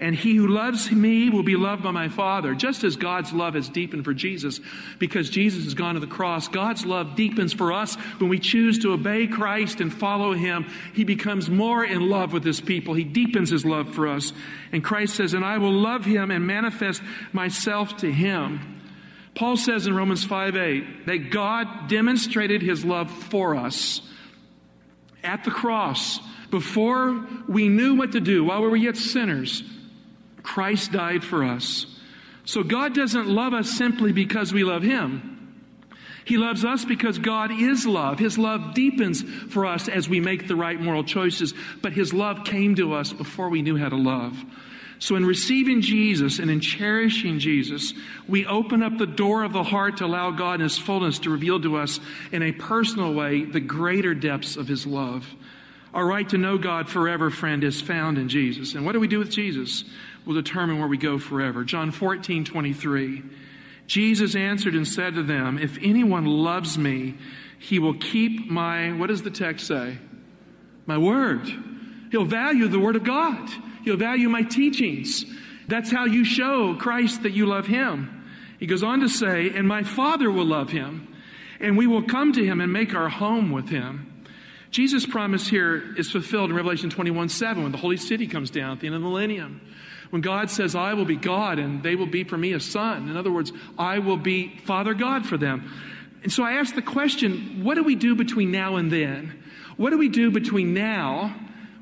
And 0.00 0.14
he 0.14 0.34
who 0.34 0.48
loves 0.48 0.90
me 0.90 1.30
will 1.30 1.44
be 1.44 1.54
loved 1.54 1.84
by 1.84 1.92
my 1.92 2.08
Father. 2.08 2.54
Just 2.54 2.82
as 2.82 2.96
God's 2.96 3.32
love 3.32 3.54
has 3.54 3.68
deepened 3.68 4.04
for 4.04 4.12
Jesus 4.12 4.60
because 4.98 5.30
Jesus 5.30 5.64
has 5.64 5.74
gone 5.74 5.94
to 5.94 6.00
the 6.00 6.06
cross, 6.08 6.48
God's 6.48 6.84
love 6.84 7.14
deepens 7.14 7.52
for 7.52 7.72
us 7.72 7.94
when 8.18 8.28
we 8.28 8.40
choose 8.40 8.80
to 8.80 8.92
obey 8.92 9.28
Christ 9.28 9.80
and 9.80 9.94
follow 9.94 10.32
him. 10.32 10.66
He 10.94 11.04
becomes 11.04 11.48
more 11.48 11.84
in 11.84 12.10
love 12.10 12.32
with 12.32 12.42
his 12.42 12.60
people. 12.60 12.94
He 12.94 13.04
deepens 13.04 13.50
his 13.50 13.64
love 13.64 13.94
for 13.94 14.08
us. 14.08 14.32
And 14.72 14.82
Christ 14.82 15.14
says, 15.14 15.32
And 15.32 15.44
I 15.44 15.58
will 15.58 15.72
love 15.72 16.04
him 16.04 16.32
and 16.32 16.44
manifest 16.44 17.00
myself 17.32 17.96
to 17.98 18.12
him. 18.12 18.73
Paul 19.34 19.56
says 19.56 19.86
in 19.86 19.96
Romans 19.96 20.24
5 20.24 20.56
8 20.56 21.06
that 21.06 21.30
God 21.30 21.88
demonstrated 21.88 22.62
his 22.62 22.84
love 22.84 23.10
for 23.10 23.56
us 23.56 24.00
at 25.24 25.44
the 25.44 25.50
cross 25.50 26.20
before 26.50 27.26
we 27.48 27.68
knew 27.68 27.96
what 27.96 28.12
to 28.12 28.20
do 28.20 28.44
while 28.44 28.62
we 28.62 28.68
were 28.68 28.76
yet 28.76 28.96
sinners. 28.96 29.64
Christ 30.42 30.92
died 30.92 31.24
for 31.24 31.42
us. 31.42 31.86
So 32.44 32.62
God 32.62 32.94
doesn't 32.94 33.26
love 33.26 33.54
us 33.54 33.70
simply 33.70 34.12
because 34.12 34.52
we 34.52 34.62
love 34.62 34.82
Him. 34.82 35.30
He 36.26 36.36
loves 36.36 36.64
us 36.64 36.84
because 36.84 37.18
God 37.18 37.50
is 37.50 37.86
love. 37.86 38.18
His 38.18 38.38
love 38.38 38.74
deepens 38.74 39.22
for 39.22 39.66
us 39.66 39.88
as 39.88 40.08
we 40.08 40.20
make 40.20 40.46
the 40.46 40.56
right 40.56 40.80
moral 40.80 41.04
choices, 41.04 41.54
but 41.82 41.92
His 41.92 42.12
love 42.12 42.44
came 42.44 42.74
to 42.76 42.94
us 42.94 43.12
before 43.12 43.48
we 43.48 43.62
knew 43.62 43.76
how 43.76 43.88
to 43.88 43.96
love. 43.96 44.42
So, 44.98 45.16
in 45.16 45.26
receiving 45.26 45.80
Jesus 45.80 46.38
and 46.38 46.50
in 46.50 46.60
cherishing 46.60 47.38
Jesus, 47.38 47.92
we 48.28 48.46
open 48.46 48.82
up 48.82 48.96
the 48.96 49.06
door 49.06 49.42
of 49.42 49.52
the 49.52 49.64
heart 49.64 49.98
to 49.98 50.06
allow 50.06 50.30
God 50.30 50.54
in 50.54 50.60
His 50.60 50.78
fullness 50.78 51.18
to 51.20 51.30
reveal 51.30 51.60
to 51.60 51.76
us 51.76 52.00
in 52.32 52.42
a 52.42 52.52
personal 52.52 53.12
way 53.12 53.44
the 53.44 53.60
greater 53.60 54.14
depths 54.14 54.56
of 54.56 54.68
His 54.68 54.86
love. 54.86 55.34
Our 55.92 56.06
right 56.06 56.28
to 56.30 56.38
know 56.38 56.58
God 56.58 56.88
forever, 56.88 57.30
friend, 57.30 57.62
is 57.62 57.80
found 57.80 58.18
in 58.18 58.28
Jesus. 58.28 58.74
And 58.74 58.84
what 58.84 58.92
do 58.92 59.00
we 59.00 59.08
do 59.08 59.18
with 59.18 59.30
Jesus? 59.30 59.84
will 60.24 60.34
determine 60.34 60.78
where 60.78 60.88
we 60.88 60.96
go 60.96 61.18
forever. 61.18 61.64
John 61.64 61.90
14, 61.90 62.44
23. 62.44 63.22
Jesus 63.86 64.34
answered 64.34 64.74
and 64.74 64.88
said 64.88 65.14
to 65.14 65.22
them, 65.22 65.58
If 65.58 65.78
anyone 65.82 66.24
loves 66.24 66.78
me, 66.78 67.14
he 67.58 67.78
will 67.78 67.94
keep 67.94 68.50
my, 68.50 68.92
what 68.92 69.08
does 69.08 69.22
the 69.22 69.30
text 69.30 69.66
say? 69.66 69.98
My 70.86 70.98
word. 70.98 71.46
He'll 72.10 72.24
value 72.24 72.68
the 72.68 72.78
word 72.78 72.96
of 72.96 73.04
God. 73.04 73.50
He'll 73.84 73.96
value 73.96 74.28
my 74.28 74.42
teachings. 74.42 75.24
That's 75.68 75.90
how 75.90 76.04
you 76.06 76.24
show 76.24 76.74
Christ 76.74 77.22
that 77.22 77.32
you 77.32 77.46
love 77.46 77.66
him. 77.66 78.24
He 78.58 78.66
goes 78.66 78.82
on 78.82 79.00
to 79.00 79.08
say, 79.08 79.50
And 79.50 79.68
my 79.68 79.82
Father 79.82 80.30
will 80.30 80.46
love 80.46 80.70
him, 80.70 81.14
and 81.60 81.76
we 81.76 81.86
will 81.86 82.02
come 82.02 82.32
to 82.32 82.44
him 82.44 82.60
and 82.60 82.72
make 82.72 82.94
our 82.94 83.08
home 83.08 83.50
with 83.50 83.68
him. 83.68 84.10
Jesus' 84.70 85.06
promise 85.06 85.46
here 85.46 85.94
is 85.96 86.10
fulfilled 86.10 86.50
in 86.50 86.56
Revelation 86.56 86.90
21 86.90 87.28
7 87.28 87.62
when 87.62 87.72
the 87.72 87.78
holy 87.78 87.96
city 87.96 88.26
comes 88.26 88.50
down 88.50 88.72
at 88.72 88.80
the 88.80 88.86
end 88.86 88.96
of 88.96 89.02
the 89.02 89.08
millennium. 89.08 89.60
When 90.10 90.20
God 90.20 90.50
says, 90.50 90.74
I 90.74 90.94
will 90.94 91.04
be 91.04 91.16
God 91.16 91.58
and 91.58 91.82
they 91.82 91.94
will 91.94 92.06
be 92.06 92.24
for 92.24 92.36
me 92.36 92.52
a 92.52 92.60
son. 92.60 93.08
In 93.08 93.16
other 93.16 93.32
words, 93.32 93.52
I 93.78 93.98
will 93.98 94.16
be 94.16 94.58
Father 94.64 94.94
God 94.94 95.26
for 95.26 95.36
them. 95.36 95.70
And 96.22 96.32
so 96.32 96.42
I 96.42 96.52
ask 96.52 96.74
the 96.74 96.82
question 96.82 97.62
what 97.64 97.74
do 97.74 97.84
we 97.84 97.94
do 97.94 98.14
between 98.14 98.50
now 98.50 98.76
and 98.76 98.90
then? 98.90 99.42
What 99.76 99.90
do 99.90 99.98
we 99.98 100.08
do 100.08 100.30
between 100.30 100.72
now, 100.74 101.34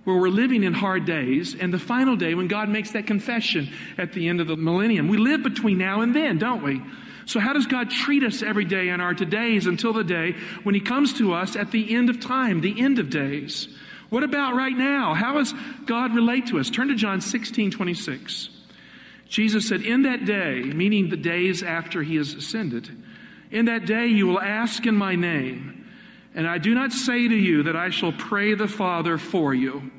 where 0.05 0.17
we're 0.17 0.29
living 0.29 0.65
in 0.65 0.73
hard 0.73 1.05
days, 1.05 1.55
and 1.55 1.73
the 1.73 1.79
final 1.79 2.17
day 2.17 2.35
when 2.35 2.49
God 2.49 2.69
makes 2.69 2.93
that 2.93 3.07
confession 3.07 3.71
at 3.99 4.13
the 4.13 4.29
end 4.29 4.41
of 4.41 4.49
the 4.49 4.57
millennium? 4.57 5.09
We 5.09 5.17
live 5.17 5.43
between 5.43 5.79
now 5.79 6.01
and 6.01 6.15
then, 6.15 6.39
don't 6.39 6.63
we? 6.63 6.83
So, 7.27 7.39
how 7.39 7.53
does 7.53 7.67
God 7.67 7.91
treat 7.91 8.25
us 8.25 8.43
every 8.43 8.65
day 8.65 8.89
in 8.89 9.01
our 9.01 9.15
todays 9.15 9.67
until 9.67 9.93
the 9.93 10.05
day 10.05 10.35
when 10.65 10.75
He 10.75 10.81
comes 10.81 11.15
to 11.15 11.33
us 11.33 11.57
at 11.57 11.71
the 11.71 11.95
end 11.95 12.11
of 12.11 12.21
time, 12.21 12.61
the 12.61 12.81
end 12.81 12.99
of 12.99 13.11
days? 13.11 13.69
What 14.11 14.25
about 14.25 14.55
right 14.55 14.77
now? 14.77 15.15
How 15.15 15.35
does 15.35 15.55
God 15.87 16.15
relate 16.15 16.49
to 16.49 16.59
us? 16.59 16.69
Turn 16.69 16.89
to 16.89 16.95
John 16.95 17.21
16 17.21 17.71
26. 17.71 18.51
Jesus 19.29 19.67
said, 19.67 19.81
In 19.81 20.03
that 20.03 20.27
day, 20.27 20.61
meaning 20.63 21.09
the 21.09 21.17
days 21.17 21.63
after 21.63 22.03
He 22.03 22.17
has 22.17 22.35
ascended, 22.35 22.91
in 23.51 23.67
that 23.67 23.87
day 23.87 24.09
you 24.09 24.27
will 24.27 24.41
ask 24.41 24.85
in 24.85 24.95
my 24.95 25.15
name, 25.15 25.82
and 26.35 26.47
I 26.47 26.59
do 26.59 26.75
not 26.75 26.93
say 26.93 27.29
to 27.29 27.35
you 27.35 27.65
that 27.65 27.77
I 27.77 27.91
shall 27.91 28.13
pray 28.13 28.55
the 28.55 28.69
Father 28.69 29.19
for 29.19 29.53
you. 29.53 29.91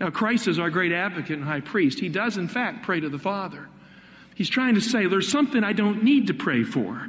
Now, 0.00 0.10
Christ 0.10 0.48
is 0.48 0.58
our 0.58 0.70
great 0.70 0.92
advocate 0.92 1.38
and 1.38 1.44
high 1.44 1.60
priest. 1.60 2.00
He 2.00 2.08
does, 2.08 2.36
in 2.36 2.48
fact, 2.48 2.82
pray 2.82 3.00
to 3.00 3.08
the 3.08 3.18
Father. 3.18 3.68
He's 4.34 4.48
trying 4.48 4.74
to 4.74 4.80
say, 4.80 5.06
there's 5.06 5.30
something 5.30 5.62
I 5.62 5.72
don't 5.72 6.02
need 6.02 6.26
to 6.26 6.34
pray 6.34 6.64
for. 6.64 7.08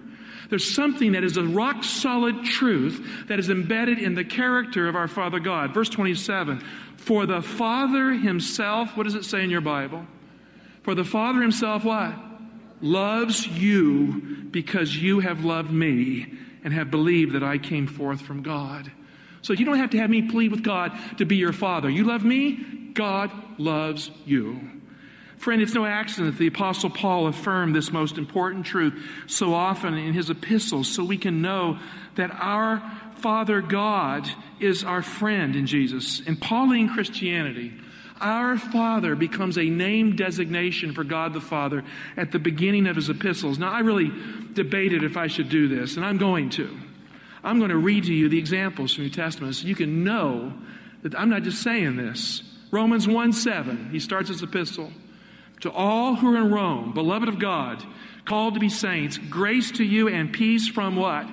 There's 0.49 0.75
something 0.75 1.13
that 1.13 1.23
is 1.23 1.37
a 1.37 1.43
rock 1.43 1.83
solid 1.83 2.45
truth 2.45 3.25
that 3.27 3.39
is 3.39 3.49
embedded 3.49 3.97
in 3.97 4.13
the 4.13 4.23
character 4.23 4.87
of 4.87 4.95
our 4.95 5.07
Father 5.07 5.39
God. 5.39 5.73
Verse 5.73 5.89
27 5.89 6.59
For 6.97 7.25
the 7.25 7.41
Father 7.41 8.11
Himself, 8.11 8.95
what 8.95 9.05
does 9.05 9.15
it 9.15 9.25
say 9.25 9.43
in 9.43 9.49
your 9.49 9.61
Bible? 9.61 10.05
For 10.83 10.93
the 10.93 11.03
Father 11.03 11.41
Himself, 11.41 11.83
what? 11.83 12.13
Loves 12.79 13.47
you 13.47 14.47
because 14.51 14.95
you 14.95 15.21
have 15.21 15.43
loved 15.43 15.71
me 15.71 16.37
and 16.65 16.74
have 16.74 16.91
believed 16.91 17.34
that 17.34 17.43
I 17.43 17.60
came 17.60 17.88
forth 17.88 18.19
from 18.19 18.41
God. 18.41 18.91
So 19.43 19.53
you 19.53 19.63
don't 19.63 19.77
have 19.77 19.91
to 19.91 20.00
have 20.00 20.10
me 20.10 20.24
plead 20.24 20.51
with 20.51 20.63
God 20.63 20.91
to 21.19 21.25
be 21.25 21.38
your 21.38 21.53
Father. 21.53 21.89
You 21.89 22.03
love 22.03 22.25
me, 22.25 22.89
God 22.93 23.31
loves 23.60 24.10
you. 24.25 24.60
Friend, 25.38 25.62
it's 25.62 25.75
no 25.75 25.86
accident 25.86 26.34
that 26.34 26.39
the 26.39 26.48
Apostle 26.48 26.89
Paul 26.89 27.27
affirmed 27.27 27.75
this 27.75 27.91
most 27.91 28.17
important 28.17 28.65
truth 28.65 29.00
so 29.27 29.53
often 29.53 29.93
in 29.93 30.13
his 30.13 30.31
epistles 30.31 30.88
so 30.88 31.03
we 31.03 31.19
can 31.19 31.43
know 31.43 31.77
that 32.15 32.31
our 32.31 32.81
Father 33.17 33.62
God 33.62 34.27
is 34.60 34.84
our 34.84 35.03
friend 35.03 35.55
in 35.55 35.67
Jesus. 35.67 36.19
In 36.22 36.36
Pauline 36.36 36.89
Christianity, 36.89 37.74
our 38.22 38.57
Father 38.57 39.15
becomes 39.15 39.57
a 39.57 39.63
name 39.63 40.15
designation 40.15 40.93
for 40.93 41.03
God 41.03 41.34
the 41.34 41.41
Father 41.41 41.84
at 42.15 42.31
the 42.31 42.39
beginning 42.39 42.88
of 42.88 42.95
his 42.95 43.10
epistles. 43.10 43.60
Now, 43.60 43.72
I 43.72 43.79
really 43.79 44.12
debated 44.53 45.03
if 45.03 45.17
I 45.17 45.27
should 45.27 45.50
do 45.50 45.67
this, 45.67 45.98
and 45.98 46.05
I'm 46.05 46.17
going 46.17 46.50
to. 46.51 46.77
I'm 47.43 47.60
going 47.60 47.72
to 47.72 47.77
read 47.77 48.05
to 48.05 48.13
you 48.13 48.29
the 48.29 48.39
examples 48.39 48.93
from 48.93 49.03
the 49.03 49.10
New 49.10 49.15
Testament 49.15 49.55
so 49.55 49.67
you 49.67 49.75
can 49.75 50.03
know 50.03 50.53
that 51.03 51.13
I'm 51.13 51.29
not 51.29 51.43
just 51.43 51.62
saying 51.62 51.95
this. 51.95 52.41
Romans 52.72 53.07
1 53.07 53.34
7, 53.34 53.89
he 53.91 54.00
starts 54.00 54.29
his 54.29 54.41
epistle. 54.41 54.91
To 55.62 55.72
all 55.72 56.15
who 56.15 56.36
are 56.36 56.38
in 56.38 56.51
Rome, 56.51 56.93
beloved 56.93 57.29
of 57.29 57.39
God, 57.39 57.84
called 58.25 58.55
to 58.55 58.60
be 58.60 58.69
saints, 58.69 59.17
grace 59.17 59.72
to 59.72 59.84
you 59.84 60.10
and 60.10 60.34
peace 60.34 60.67
from 60.67 60.95
what? 60.95 61.27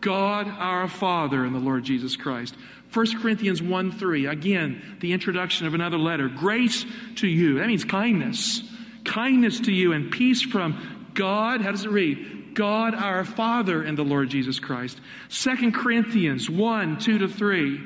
God 0.00 0.48
our 0.48 0.86
Father 0.86 1.44
and 1.44 1.54
the 1.54 1.60
Lord 1.60 1.84
Jesus 1.84 2.16
Christ. 2.16 2.54
1 2.94 3.20
Corinthians 3.20 3.60
1 3.60 3.92
3, 3.92 4.26
again, 4.26 4.98
the 5.00 5.12
introduction 5.12 5.66
of 5.66 5.74
another 5.74 5.98
letter. 5.98 6.28
Grace 6.28 6.86
to 7.16 7.26
you. 7.26 7.58
That 7.58 7.66
means 7.66 7.84
kindness. 7.84 8.62
Kindness 9.04 9.60
to 9.60 9.72
you 9.72 9.92
and 9.92 10.10
peace 10.10 10.42
from 10.42 11.10
God. 11.14 11.60
How 11.60 11.72
does 11.72 11.84
it 11.84 11.90
read? 11.90 12.54
God 12.54 12.94
our 12.94 13.24
Father 13.24 13.82
and 13.82 13.98
the 13.98 14.04
Lord 14.04 14.30
Jesus 14.30 14.60
Christ. 14.60 15.00
2 15.30 15.72
Corinthians 15.72 16.48
1 16.48 16.98
2 16.98 17.18
to 17.18 17.28
3 17.28 17.80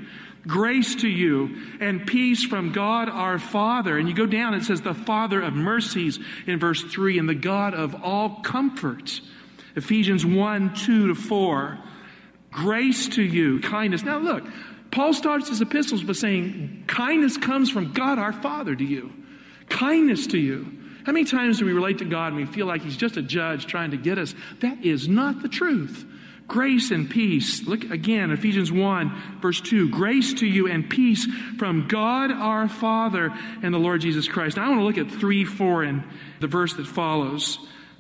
grace 0.46 0.94
to 0.96 1.08
you 1.08 1.56
and 1.80 2.06
peace 2.06 2.44
from 2.44 2.72
God 2.72 3.08
our 3.08 3.38
Father. 3.38 3.98
And 3.98 4.08
you 4.08 4.14
go 4.14 4.26
down, 4.26 4.54
it 4.54 4.64
says 4.64 4.80
the 4.80 4.94
Father 4.94 5.40
of 5.42 5.54
mercies 5.54 6.18
in 6.46 6.58
verse 6.58 6.82
3 6.82 7.18
and 7.18 7.28
the 7.28 7.34
God 7.34 7.74
of 7.74 7.94
all 8.02 8.40
comfort. 8.40 9.20
Ephesians 9.76 10.24
1 10.24 10.74
2 10.74 11.08
to 11.08 11.14
4. 11.14 11.78
Grace 12.50 13.08
to 13.08 13.22
you, 13.22 13.60
kindness. 13.60 14.02
Now 14.02 14.18
look, 14.18 14.42
Paul 14.90 15.12
starts 15.12 15.48
his 15.48 15.60
epistles 15.60 16.02
by 16.02 16.14
saying, 16.14 16.84
kindness 16.86 17.36
comes 17.36 17.70
from 17.70 17.92
God 17.92 18.18
our 18.18 18.32
Father 18.32 18.74
to 18.74 18.84
you. 18.84 19.12
Kindness 19.68 20.28
to 20.28 20.38
you. 20.38 20.78
How 21.04 21.12
many 21.12 21.24
times 21.24 21.58
do 21.58 21.64
we 21.64 21.72
relate 21.72 21.98
to 21.98 22.04
God 22.04 22.28
and 22.28 22.36
we 22.36 22.44
feel 22.44 22.66
like 22.66 22.82
He's 22.82 22.96
just 22.96 23.16
a 23.16 23.22
judge 23.22 23.66
trying 23.66 23.92
to 23.92 23.96
get 23.96 24.18
us? 24.18 24.34
That 24.60 24.84
is 24.84 25.08
not 25.08 25.40
the 25.40 25.48
truth. 25.48 26.04
Grace 26.46 26.90
and 26.90 27.08
peace. 27.08 27.66
Look 27.66 27.84
again, 27.84 28.30
Ephesians 28.30 28.72
1, 28.72 29.38
verse 29.40 29.60
2. 29.60 29.90
Grace 29.90 30.34
to 30.34 30.46
you 30.46 30.66
and 30.66 30.88
peace 30.88 31.26
from 31.58 31.88
God 31.88 32.30
our 32.30 32.68
Father 32.68 33.32
and 33.62 33.72
the 33.72 33.78
Lord 33.78 34.00
Jesus 34.00 34.28
Christ. 34.28 34.56
Now 34.56 34.66
I 34.66 34.68
want 34.68 34.80
to 34.80 34.84
look 34.84 34.98
at 35.12 35.18
3 35.18 35.44
4 35.44 35.82
and 35.82 36.04
the 36.40 36.46
verse 36.46 36.74
that 36.74 36.86
follows. 36.86 37.58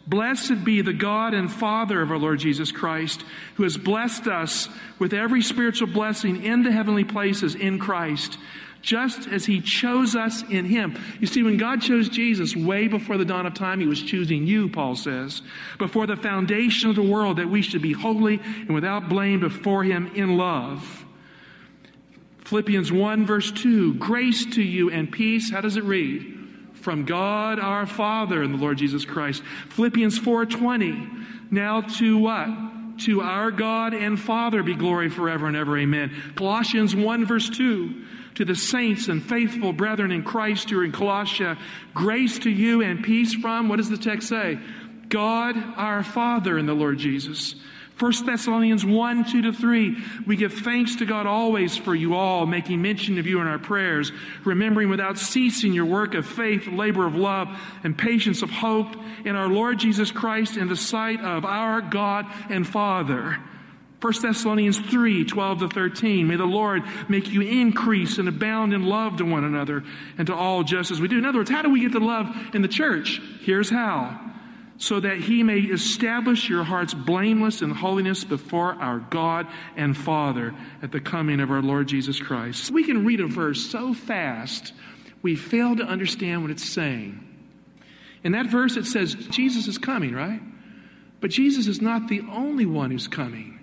Blessed 0.08 0.64
be 0.64 0.80
the 0.80 0.94
God 0.94 1.34
and 1.34 1.52
Father 1.52 2.00
of 2.00 2.10
our 2.10 2.16
Lord 2.16 2.38
Jesus 2.38 2.72
Christ, 2.72 3.22
who 3.56 3.64
has 3.64 3.76
blessed 3.76 4.26
us 4.26 4.66
with 4.98 5.12
every 5.12 5.42
spiritual 5.42 5.88
blessing 5.88 6.44
in 6.44 6.62
the 6.62 6.72
heavenly 6.72 7.04
places 7.04 7.54
in 7.54 7.78
Christ 7.78 8.38
just 8.80 9.28
as 9.28 9.44
he 9.44 9.60
chose 9.60 10.14
us 10.14 10.42
in 10.48 10.64
him. 10.64 10.98
You 11.20 11.26
see, 11.26 11.42
when 11.42 11.56
God 11.56 11.82
chose 11.82 12.08
Jesus 12.08 12.54
way 12.56 12.88
before 12.88 13.18
the 13.18 13.24
dawn 13.24 13.44
of 13.44 13.52
time, 13.52 13.80
he 13.80 13.86
was 13.86 14.00
choosing 14.00 14.46
you, 14.46 14.68
Paul 14.68 14.96
says, 14.96 15.42
before 15.78 16.06
the 16.06 16.16
foundation 16.16 16.88
of 16.88 16.96
the 16.96 17.02
world, 17.02 17.38
that 17.38 17.50
we 17.50 17.60
should 17.60 17.82
be 17.82 17.92
holy 17.92 18.40
and 18.42 18.70
without 18.70 19.08
blame 19.08 19.40
before 19.40 19.84
him 19.84 20.12
in 20.14 20.36
love. 20.38 21.04
Philippians 22.44 22.90
1, 22.90 23.26
verse 23.26 23.52
2 23.52 23.94
Grace 23.94 24.46
to 24.54 24.62
you 24.62 24.90
and 24.90 25.10
peace. 25.10 25.50
How 25.50 25.60
does 25.60 25.76
it 25.76 25.84
read? 25.84 26.37
From 26.88 27.04
God 27.04 27.60
our 27.60 27.84
Father 27.84 28.42
and 28.42 28.54
the 28.54 28.56
Lord 28.56 28.78
Jesus 28.78 29.04
Christ. 29.04 29.42
Philippians 29.68 30.18
4:20. 30.20 31.06
Now 31.50 31.82
to 31.82 32.16
what? 32.16 32.48
To 33.00 33.20
our 33.20 33.50
God 33.50 33.92
and 33.92 34.18
Father 34.18 34.62
be 34.62 34.72
glory 34.72 35.10
forever 35.10 35.46
and 35.46 35.54
ever. 35.54 35.76
Amen. 35.76 36.10
Colossians 36.34 36.96
1, 36.96 37.26
verse 37.26 37.50
2 37.50 37.92
to 38.36 38.46
the 38.46 38.54
saints 38.54 39.08
and 39.08 39.22
faithful 39.22 39.74
brethren 39.74 40.10
in 40.10 40.22
Christ 40.22 40.70
who 40.70 40.80
are 40.80 40.84
in 40.84 40.92
Colossia, 40.92 41.58
grace 41.92 42.38
to 42.38 42.50
you 42.50 42.80
and 42.80 43.04
peace 43.04 43.34
from, 43.34 43.68
what 43.68 43.76
does 43.76 43.90
the 43.90 43.98
text 43.98 44.26
say? 44.26 44.58
God 45.10 45.62
our 45.76 46.02
Father 46.02 46.56
and 46.56 46.66
the 46.66 46.72
Lord 46.72 46.96
Jesus. 46.96 47.54
1 47.98 48.26
Thessalonians 48.26 48.84
1, 48.84 49.24
2 49.24 49.42
to 49.42 49.52
3. 49.52 49.96
We 50.26 50.36
give 50.36 50.52
thanks 50.52 50.96
to 50.96 51.06
God 51.06 51.26
always 51.26 51.76
for 51.76 51.94
you 51.94 52.14
all, 52.14 52.46
making 52.46 52.80
mention 52.80 53.18
of 53.18 53.26
you 53.26 53.40
in 53.40 53.46
our 53.46 53.58
prayers, 53.58 54.12
remembering 54.44 54.88
without 54.88 55.18
ceasing 55.18 55.72
your 55.72 55.86
work 55.86 56.14
of 56.14 56.26
faith, 56.26 56.66
labor 56.68 57.06
of 57.06 57.14
love, 57.14 57.48
and 57.82 57.96
patience 57.98 58.42
of 58.42 58.50
hope 58.50 58.94
in 59.24 59.34
our 59.34 59.48
Lord 59.48 59.78
Jesus 59.78 60.12
Christ 60.12 60.56
in 60.56 60.68
the 60.68 60.76
sight 60.76 61.20
of 61.20 61.44
our 61.44 61.80
God 61.80 62.26
and 62.48 62.66
Father 62.66 63.38
1 64.00 64.12
Thessalonians 64.22 64.78
3 64.78 65.24
12 65.24 65.58
to 65.58 65.68
13. 65.68 66.28
May 66.28 66.36
the 66.36 66.44
Lord 66.44 66.82
make 67.08 67.28
you 67.28 67.40
increase 67.40 68.18
and 68.18 68.28
abound 68.28 68.72
in 68.72 68.84
love 68.84 69.16
to 69.16 69.24
one 69.24 69.42
another 69.42 69.82
and 70.16 70.26
to 70.28 70.34
all 70.34 70.62
just 70.62 70.90
as 70.90 71.00
we 71.00 71.08
do. 71.08 71.18
In 71.18 71.24
other 71.24 71.38
words, 71.38 71.50
how 71.50 71.62
do 71.62 71.70
we 71.70 71.80
get 71.80 71.92
the 71.92 71.98
love 71.98 72.28
in 72.54 72.62
the 72.62 72.68
church? 72.68 73.20
Here's 73.40 73.68
how. 73.68 74.20
So 74.80 75.00
that 75.00 75.18
he 75.18 75.42
may 75.42 75.58
establish 75.58 76.48
your 76.48 76.62
hearts 76.62 76.94
blameless 76.94 77.62
in 77.62 77.70
holiness 77.70 78.22
before 78.22 78.74
our 78.74 79.00
God 79.00 79.48
and 79.76 79.96
Father 79.96 80.54
at 80.82 80.92
the 80.92 81.00
coming 81.00 81.40
of 81.40 81.50
our 81.50 81.62
Lord 81.62 81.88
Jesus 81.88 82.20
Christ. 82.20 82.70
We 82.70 82.84
can 82.84 83.04
read 83.04 83.20
a 83.20 83.26
verse 83.26 83.68
so 83.68 83.92
fast, 83.92 84.72
we 85.20 85.34
fail 85.34 85.74
to 85.74 85.82
understand 85.82 86.42
what 86.42 86.52
it's 86.52 86.64
saying. 86.64 87.24
In 88.22 88.32
that 88.32 88.46
verse, 88.46 88.76
it 88.76 88.86
says 88.86 89.14
Jesus 89.14 89.66
is 89.66 89.78
coming, 89.78 90.14
right? 90.14 90.40
But 91.20 91.30
Jesus 91.30 91.66
is 91.66 91.80
not 91.80 92.06
the 92.06 92.22
only 92.30 92.66
one 92.66 92.92
who's 92.92 93.08
coming. 93.08 93.58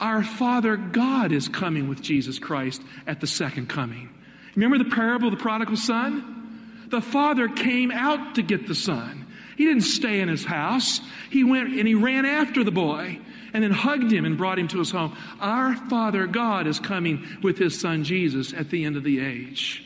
Our 0.00 0.22
Father 0.22 0.76
God 0.76 1.32
is 1.32 1.48
coming 1.48 1.88
with 1.88 2.00
Jesus 2.00 2.38
Christ 2.38 2.80
at 3.06 3.20
the 3.20 3.26
second 3.26 3.68
coming. 3.68 4.08
Remember 4.54 4.78
the 4.78 4.90
parable 4.90 5.28
of 5.28 5.34
the 5.34 5.42
prodigal 5.42 5.76
son? 5.76 6.86
The 6.88 7.00
father 7.00 7.48
came 7.48 7.90
out 7.90 8.36
to 8.36 8.42
get 8.42 8.66
the 8.66 8.74
son. 8.74 9.26
He 9.58 9.64
didn't 9.64 9.82
stay 9.82 10.20
in 10.20 10.28
his 10.28 10.44
house. 10.44 11.00
He 11.30 11.42
went 11.42 11.76
and 11.76 11.88
he 11.88 11.94
ran 11.94 12.24
after 12.24 12.62
the 12.62 12.70
boy 12.70 13.18
and 13.52 13.64
then 13.64 13.72
hugged 13.72 14.12
him 14.12 14.24
and 14.24 14.38
brought 14.38 14.56
him 14.56 14.68
to 14.68 14.78
his 14.78 14.92
home. 14.92 15.16
Our 15.40 15.74
Father 15.74 16.28
God 16.28 16.68
is 16.68 16.78
coming 16.78 17.26
with 17.42 17.58
his 17.58 17.80
son 17.80 18.04
Jesus 18.04 18.54
at 18.54 18.70
the 18.70 18.84
end 18.84 18.96
of 18.96 19.02
the 19.02 19.18
age. 19.18 19.84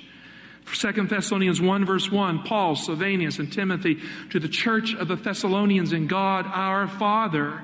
2 0.67 0.93
Thessalonians 1.07 1.59
1 1.59 1.87
verse 1.87 2.13
1, 2.13 2.43
Paul, 2.43 2.77
Silvanus, 2.77 3.39
and 3.39 3.51
Timothy 3.51 3.99
to 4.29 4.39
the 4.39 4.47
church 4.47 4.95
of 4.95 5.09
the 5.09 5.17
Thessalonians 5.17 5.95
in 5.95 6.07
God 6.07 6.45
our 6.47 6.87
Father 6.87 7.63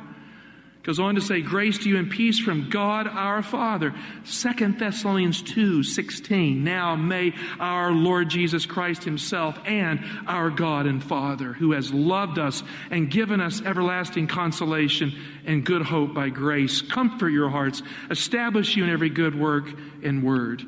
Goes 0.88 1.00
on 1.00 1.16
to 1.16 1.20
say, 1.20 1.42
Grace 1.42 1.76
to 1.80 1.88
you 1.90 1.98
and 1.98 2.10
peace 2.10 2.38
from 2.38 2.70
God 2.70 3.06
our 3.06 3.42
Father. 3.42 3.94
Second 4.24 4.78
Thessalonians 4.78 5.42
2 5.42 5.82
16. 5.82 6.64
Now 6.64 6.96
may 6.96 7.34
our 7.60 7.92
Lord 7.92 8.30
Jesus 8.30 8.64
Christ 8.64 9.04
Himself 9.04 9.58
and 9.66 10.02
our 10.26 10.48
God 10.48 10.86
and 10.86 11.04
Father, 11.04 11.52
who 11.52 11.72
has 11.72 11.92
loved 11.92 12.38
us 12.38 12.62
and 12.90 13.10
given 13.10 13.38
us 13.38 13.60
everlasting 13.60 14.28
consolation 14.28 15.12
and 15.44 15.62
good 15.62 15.82
hope 15.82 16.14
by 16.14 16.30
grace, 16.30 16.80
comfort 16.80 17.28
your 17.28 17.50
hearts, 17.50 17.82
establish 18.10 18.74
you 18.74 18.84
in 18.84 18.88
every 18.88 19.10
good 19.10 19.38
work 19.38 19.68
and 20.02 20.24
word. 20.24 20.64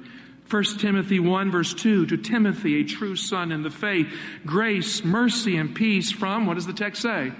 1 0.50 0.64
Timothy 0.80 1.18
1 1.18 1.50
verse 1.50 1.72
2 1.72 2.04
to 2.04 2.18
Timothy, 2.18 2.82
a 2.82 2.84
true 2.84 3.16
son 3.16 3.52
in 3.52 3.62
the 3.62 3.70
faith, 3.70 4.12
grace, 4.44 5.02
mercy, 5.02 5.56
and 5.56 5.74
peace 5.74 6.12
from, 6.12 6.44
what 6.44 6.56
does 6.56 6.66
the 6.66 6.74
text 6.74 7.00
say? 7.00 7.32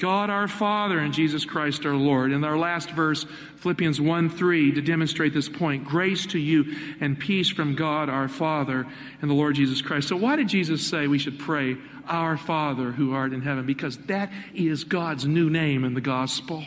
God 0.00 0.30
our 0.30 0.48
Father 0.48 0.98
and 0.98 1.12
Jesus 1.12 1.44
Christ 1.44 1.84
our 1.84 1.94
Lord. 1.94 2.32
In 2.32 2.42
our 2.42 2.56
last 2.56 2.90
verse, 2.90 3.26
Philippians 3.56 4.00
1 4.00 4.30
3, 4.30 4.72
to 4.72 4.80
demonstrate 4.80 5.34
this 5.34 5.50
point 5.50 5.84
grace 5.84 6.24
to 6.28 6.38
you 6.38 6.74
and 7.00 7.18
peace 7.18 7.50
from 7.50 7.74
God 7.74 8.08
our 8.08 8.26
Father 8.26 8.86
and 9.20 9.30
the 9.30 9.34
Lord 9.34 9.56
Jesus 9.56 9.82
Christ. 9.82 10.08
So, 10.08 10.16
why 10.16 10.36
did 10.36 10.48
Jesus 10.48 10.86
say 10.86 11.06
we 11.06 11.18
should 11.18 11.38
pray, 11.38 11.76
Our 12.06 12.38
Father 12.38 12.92
who 12.92 13.12
art 13.12 13.34
in 13.34 13.42
heaven? 13.42 13.66
Because 13.66 13.98
that 14.06 14.32
is 14.54 14.84
God's 14.84 15.26
new 15.26 15.50
name 15.50 15.84
in 15.84 15.92
the 15.92 16.00
gospel. 16.00 16.64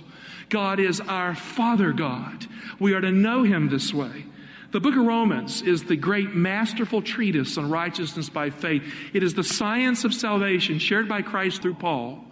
God 0.49 0.79
is 0.79 1.01
our 1.01 1.33
Father 1.33 1.91
God. 1.91 2.45
We 2.79 2.93
are 2.93 3.01
to 3.01 3.11
know 3.11 3.41
Him 3.41 3.67
this 3.67 3.91
way. 3.91 4.25
The 4.69 4.79
book 4.79 4.95
of 4.95 5.05
Romans 5.05 5.63
is 5.63 5.83
the 5.83 5.95
great 5.95 6.35
masterful 6.35 7.01
treatise 7.01 7.57
on 7.57 7.71
righteousness 7.71 8.29
by 8.29 8.51
faith. 8.51 8.83
It 9.11 9.23
is 9.23 9.33
the 9.33 9.43
science 9.43 10.03
of 10.03 10.13
salvation 10.13 10.77
shared 10.77 11.09
by 11.09 11.23
Christ 11.23 11.63
through 11.63 11.75
Paul 11.75 12.23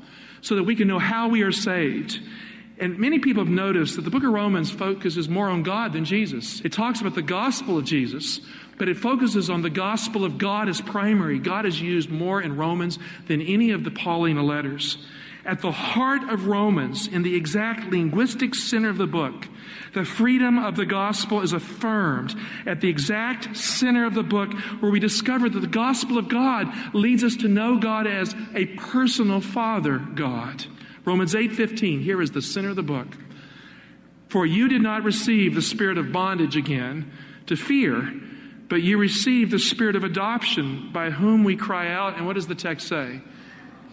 so 0.41 0.55
that 0.55 0.63
we 0.63 0.75
can 0.75 0.87
know 0.87 0.99
how 0.99 1.29
we 1.29 1.41
are 1.43 1.51
saved. 1.51 2.19
And 2.79 2.97
many 2.97 3.19
people 3.19 3.43
have 3.43 3.51
noticed 3.51 3.95
that 3.95 4.01
the 4.01 4.09
book 4.09 4.23
of 4.23 4.33
Romans 4.33 4.71
focuses 4.71 5.29
more 5.29 5.47
on 5.47 5.61
God 5.61 5.93
than 5.93 6.03
Jesus. 6.03 6.61
It 6.61 6.73
talks 6.73 6.99
about 6.99 7.13
the 7.13 7.21
gospel 7.21 7.77
of 7.77 7.85
Jesus, 7.85 8.41
but 8.77 8.89
it 8.89 8.97
focuses 8.97 9.51
on 9.51 9.61
the 9.61 9.69
gospel 9.69 10.25
of 10.25 10.39
God 10.39 10.67
as 10.67 10.81
primary. 10.81 11.37
God 11.37 11.67
is 11.67 11.79
used 11.79 12.09
more 12.09 12.41
in 12.41 12.57
Romans 12.57 12.97
than 13.27 13.39
any 13.39 13.69
of 13.69 13.83
the 13.83 13.91
Pauline 13.91 14.41
letters. 14.41 14.97
At 15.43 15.61
the 15.61 15.71
heart 15.71 16.29
of 16.29 16.45
Romans, 16.45 17.07
in 17.07 17.23
the 17.23 17.35
exact 17.35 17.91
linguistic 17.91 18.53
center 18.53 18.89
of 18.89 18.97
the 18.97 19.07
book, 19.07 19.47
the 19.93 20.05
freedom 20.05 20.59
of 20.59 20.75
the 20.75 20.85
gospel 20.85 21.41
is 21.41 21.51
affirmed 21.51 22.35
at 22.67 22.81
the 22.81 22.89
exact 22.89 23.57
center 23.57 24.05
of 24.05 24.13
the 24.13 24.23
book 24.23 24.53
where 24.79 24.91
we 24.91 24.99
discover 24.99 25.49
that 25.49 25.59
the 25.59 25.67
gospel 25.67 26.19
of 26.19 26.29
God 26.29 26.67
leads 26.93 27.23
us 27.23 27.35
to 27.37 27.47
know 27.47 27.77
God 27.77 28.05
as 28.05 28.35
a 28.53 28.67
personal 28.67 29.41
father 29.41 29.97
God. 29.97 30.65
Romans 31.05 31.33
8:15 31.33 32.01
here 32.01 32.21
is 32.21 32.31
the 32.31 32.41
center 32.41 32.69
of 32.69 32.75
the 32.75 32.83
book. 32.83 33.07
For 34.29 34.45
you 34.45 34.67
did 34.67 34.83
not 34.83 35.03
receive 35.03 35.55
the 35.55 35.61
spirit 35.61 35.97
of 35.97 36.11
bondage 36.11 36.55
again 36.55 37.11
to 37.47 37.55
fear, 37.55 38.13
but 38.69 38.83
you 38.83 38.97
received 38.97 39.51
the 39.51 39.59
spirit 39.59 39.95
of 39.95 40.03
adoption 40.03 40.91
by 40.93 41.09
whom 41.09 41.43
we 41.43 41.55
cry 41.55 41.91
out 41.91 42.15
and 42.15 42.27
what 42.27 42.35
does 42.35 42.47
the 42.47 42.55
text 42.55 42.87
say? 42.87 43.21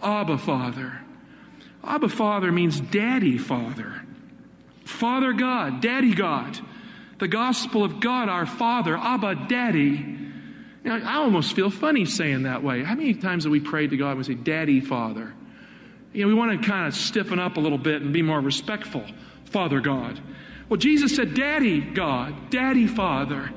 Abba 0.01 0.37
Father. 0.37 1.01
Abba 1.83 2.09
Father 2.09 2.51
means 2.51 2.79
daddy 2.79 3.37
father. 3.37 4.01
Father 4.85 5.33
God, 5.33 5.81
Daddy 5.81 6.13
God, 6.13 6.59
the 7.19 7.27
gospel 7.27 7.83
of 7.83 7.99
God 7.99 8.27
our 8.27 8.45
Father, 8.45 8.97
Abba 8.97 9.47
Daddy. 9.47 10.17
Know, 10.83 10.95
I 10.95 11.15
almost 11.15 11.53
feel 11.53 11.69
funny 11.69 12.05
saying 12.05 12.43
that 12.43 12.63
way. 12.63 12.83
How 12.83 12.95
many 12.95 13.13
times 13.13 13.43
have 13.43 13.51
we 13.51 13.59
prayed 13.59 13.91
to 13.91 13.97
God 13.97 14.11
and 14.11 14.17
we 14.17 14.23
say, 14.23 14.33
Daddy 14.33 14.81
Father? 14.81 15.33
You 16.11 16.23
know, 16.23 16.27
we 16.27 16.33
want 16.33 16.59
to 16.59 16.67
kind 16.67 16.87
of 16.87 16.95
stiffen 16.95 17.37
up 17.37 17.57
a 17.57 17.59
little 17.59 17.77
bit 17.77 18.01
and 18.01 18.11
be 18.11 18.23
more 18.23 18.41
respectful. 18.41 19.05
Father 19.45 19.79
God. 19.79 20.19
Well, 20.69 20.77
Jesus 20.77 21.15
said, 21.15 21.33
Daddy 21.33 21.81
God, 21.81 22.49
Daddy 22.49 22.87
Father. 22.87 23.51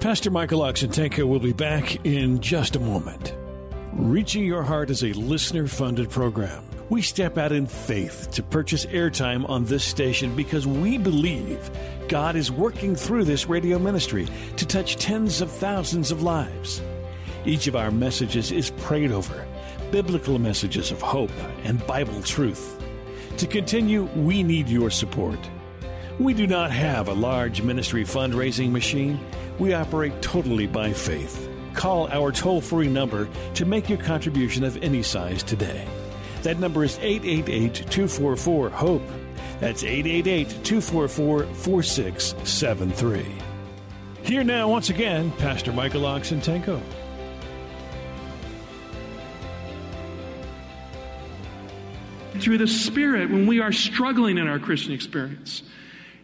Pastor 0.00 0.30
Michael 0.30 0.60
Oxentenko 0.60 1.24
will 1.24 1.40
be 1.40 1.52
back 1.52 2.04
in 2.04 2.40
just 2.40 2.76
a 2.76 2.80
moment. 2.80 3.34
Reaching 3.92 4.44
Your 4.44 4.62
Heart 4.62 4.90
is 4.90 5.02
a 5.02 5.12
listener 5.12 5.66
funded 5.66 6.10
program. 6.10 6.67
We 6.90 7.02
step 7.02 7.36
out 7.36 7.52
in 7.52 7.66
faith 7.66 8.30
to 8.30 8.42
purchase 8.42 8.86
airtime 8.86 9.46
on 9.50 9.66
this 9.66 9.84
station 9.84 10.34
because 10.34 10.66
we 10.66 10.96
believe 10.96 11.70
God 12.08 12.34
is 12.34 12.50
working 12.50 12.96
through 12.96 13.24
this 13.24 13.46
radio 13.46 13.78
ministry 13.78 14.26
to 14.56 14.64
touch 14.64 14.96
tens 14.96 15.42
of 15.42 15.50
thousands 15.50 16.10
of 16.10 16.22
lives. 16.22 16.80
Each 17.44 17.66
of 17.66 17.76
our 17.76 17.90
messages 17.90 18.52
is 18.52 18.70
prayed 18.70 19.12
over, 19.12 19.46
biblical 19.90 20.38
messages 20.38 20.90
of 20.90 21.02
hope 21.02 21.30
and 21.62 21.86
Bible 21.86 22.22
truth. 22.22 22.82
To 23.36 23.46
continue, 23.46 24.04
we 24.16 24.42
need 24.42 24.70
your 24.70 24.90
support. 24.90 25.38
We 26.18 26.32
do 26.32 26.46
not 26.46 26.70
have 26.70 27.08
a 27.08 27.12
large 27.12 27.60
ministry 27.60 28.04
fundraising 28.04 28.70
machine. 28.70 29.20
We 29.58 29.74
operate 29.74 30.22
totally 30.22 30.66
by 30.66 30.94
faith. 30.94 31.50
Call 31.74 32.08
our 32.08 32.32
toll 32.32 32.62
free 32.62 32.88
number 32.88 33.28
to 33.54 33.66
make 33.66 33.90
your 33.90 33.98
contribution 33.98 34.64
of 34.64 34.82
any 34.82 35.02
size 35.02 35.42
today. 35.42 35.86
That 36.42 36.58
number 36.58 36.84
is 36.84 36.98
888 36.98 37.74
244 37.74 38.70
HOPE. 38.70 39.02
That's 39.60 39.82
888 39.82 40.64
244 40.64 41.44
4673. 41.54 43.26
Here 44.22 44.44
now, 44.44 44.68
once 44.68 44.90
again, 44.90 45.32
Pastor 45.32 45.72
Michael 45.72 46.02
Oxentenko. 46.02 46.80
Through 52.38 52.58
the 52.58 52.68
Spirit, 52.68 53.30
when 53.30 53.46
we 53.46 53.60
are 53.60 53.72
struggling 53.72 54.38
in 54.38 54.46
our 54.46 54.60
Christian 54.60 54.92
experience, 54.92 55.64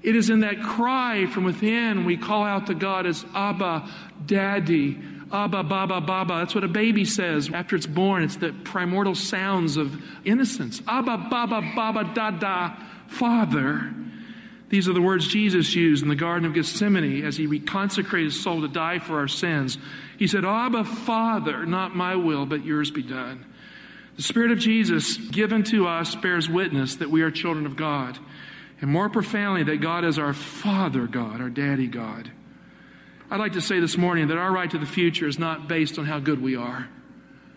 it 0.04 0.14
is 0.14 0.30
in 0.30 0.40
that 0.40 0.62
cry 0.62 1.26
from 1.26 1.44
within 1.44 2.04
we 2.04 2.16
call 2.16 2.44
out 2.44 2.66
to 2.66 2.74
God 2.74 3.06
as 3.06 3.24
Abba, 3.34 3.88
Daddy, 4.26 5.00
Abba, 5.34 5.64
Baba, 5.64 6.00
Baba. 6.00 6.34
That's 6.36 6.54
what 6.54 6.62
a 6.62 6.68
baby 6.68 7.04
says 7.04 7.50
after 7.52 7.74
it's 7.74 7.86
born. 7.86 8.22
It's 8.22 8.36
the 8.36 8.52
primordial 8.52 9.16
sounds 9.16 9.76
of 9.76 10.00
innocence. 10.24 10.80
Abba, 10.86 11.26
Baba, 11.28 11.60
Baba, 11.74 12.12
Dada, 12.14 12.76
Father. 13.08 13.92
These 14.68 14.88
are 14.88 14.92
the 14.92 15.02
words 15.02 15.26
Jesus 15.26 15.74
used 15.74 16.04
in 16.04 16.08
the 16.08 16.14
Garden 16.14 16.46
of 16.46 16.54
Gethsemane 16.54 17.24
as 17.24 17.36
he 17.36 17.48
reconsecrated 17.48 18.24
his 18.24 18.42
soul 18.42 18.60
to 18.60 18.68
die 18.68 19.00
for 19.00 19.18
our 19.18 19.28
sins. 19.28 19.76
He 20.18 20.28
said, 20.28 20.44
Abba, 20.44 20.84
Father, 20.84 21.66
not 21.66 21.96
my 21.96 22.14
will, 22.14 22.46
but 22.46 22.64
yours 22.64 22.92
be 22.92 23.02
done. 23.02 23.44
The 24.16 24.22
Spirit 24.22 24.52
of 24.52 24.58
Jesus 24.58 25.16
given 25.16 25.64
to 25.64 25.88
us 25.88 26.14
bears 26.14 26.48
witness 26.48 26.96
that 26.96 27.10
we 27.10 27.22
are 27.22 27.32
children 27.32 27.66
of 27.66 27.74
God. 27.74 28.18
And 28.80 28.90
more 28.90 29.08
profoundly, 29.08 29.64
that 29.64 29.80
God 29.80 30.04
is 30.04 30.18
our 30.18 30.32
Father 30.32 31.06
God, 31.06 31.40
our 31.40 31.50
Daddy 31.50 31.88
God. 31.88 32.30
I'd 33.30 33.40
like 33.40 33.52
to 33.52 33.60
say 33.60 33.80
this 33.80 33.96
morning 33.96 34.28
that 34.28 34.36
our 34.36 34.52
right 34.52 34.70
to 34.70 34.78
the 34.78 34.86
future 34.86 35.26
is 35.26 35.38
not 35.38 35.68
based 35.68 35.98
on 35.98 36.04
how 36.04 36.18
good 36.18 36.40
we 36.42 36.56
are. 36.56 36.88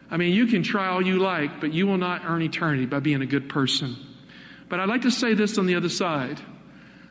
I 0.09 0.17
mean, 0.17 0.33
you 0.33 0.47
can 0.47 0.63
try 0.63 0.87
all 0.87 1.05
you 1.05 1.19
like, 1.19 1.59
but 1.59 1.73
you 1.73 1.85
will 1.85 1.97
not 1.97 2.23
earn 2.25 2.41
eternity 2.41 2.85
by 2.85 2.99
being 2.99 3.21
a 3.21 3.25
good 3.25 3.49
person. 3.49 3.97
But 4.69 4.79
I'd 4.79 4.89
like 4.89 5.01
to 5.01 5.11
say 5.11 5.33
this 5.33 5.57
on 5.57 5.65
the 5.65 5.75
other 5.75 5.89
side 5.89 6.39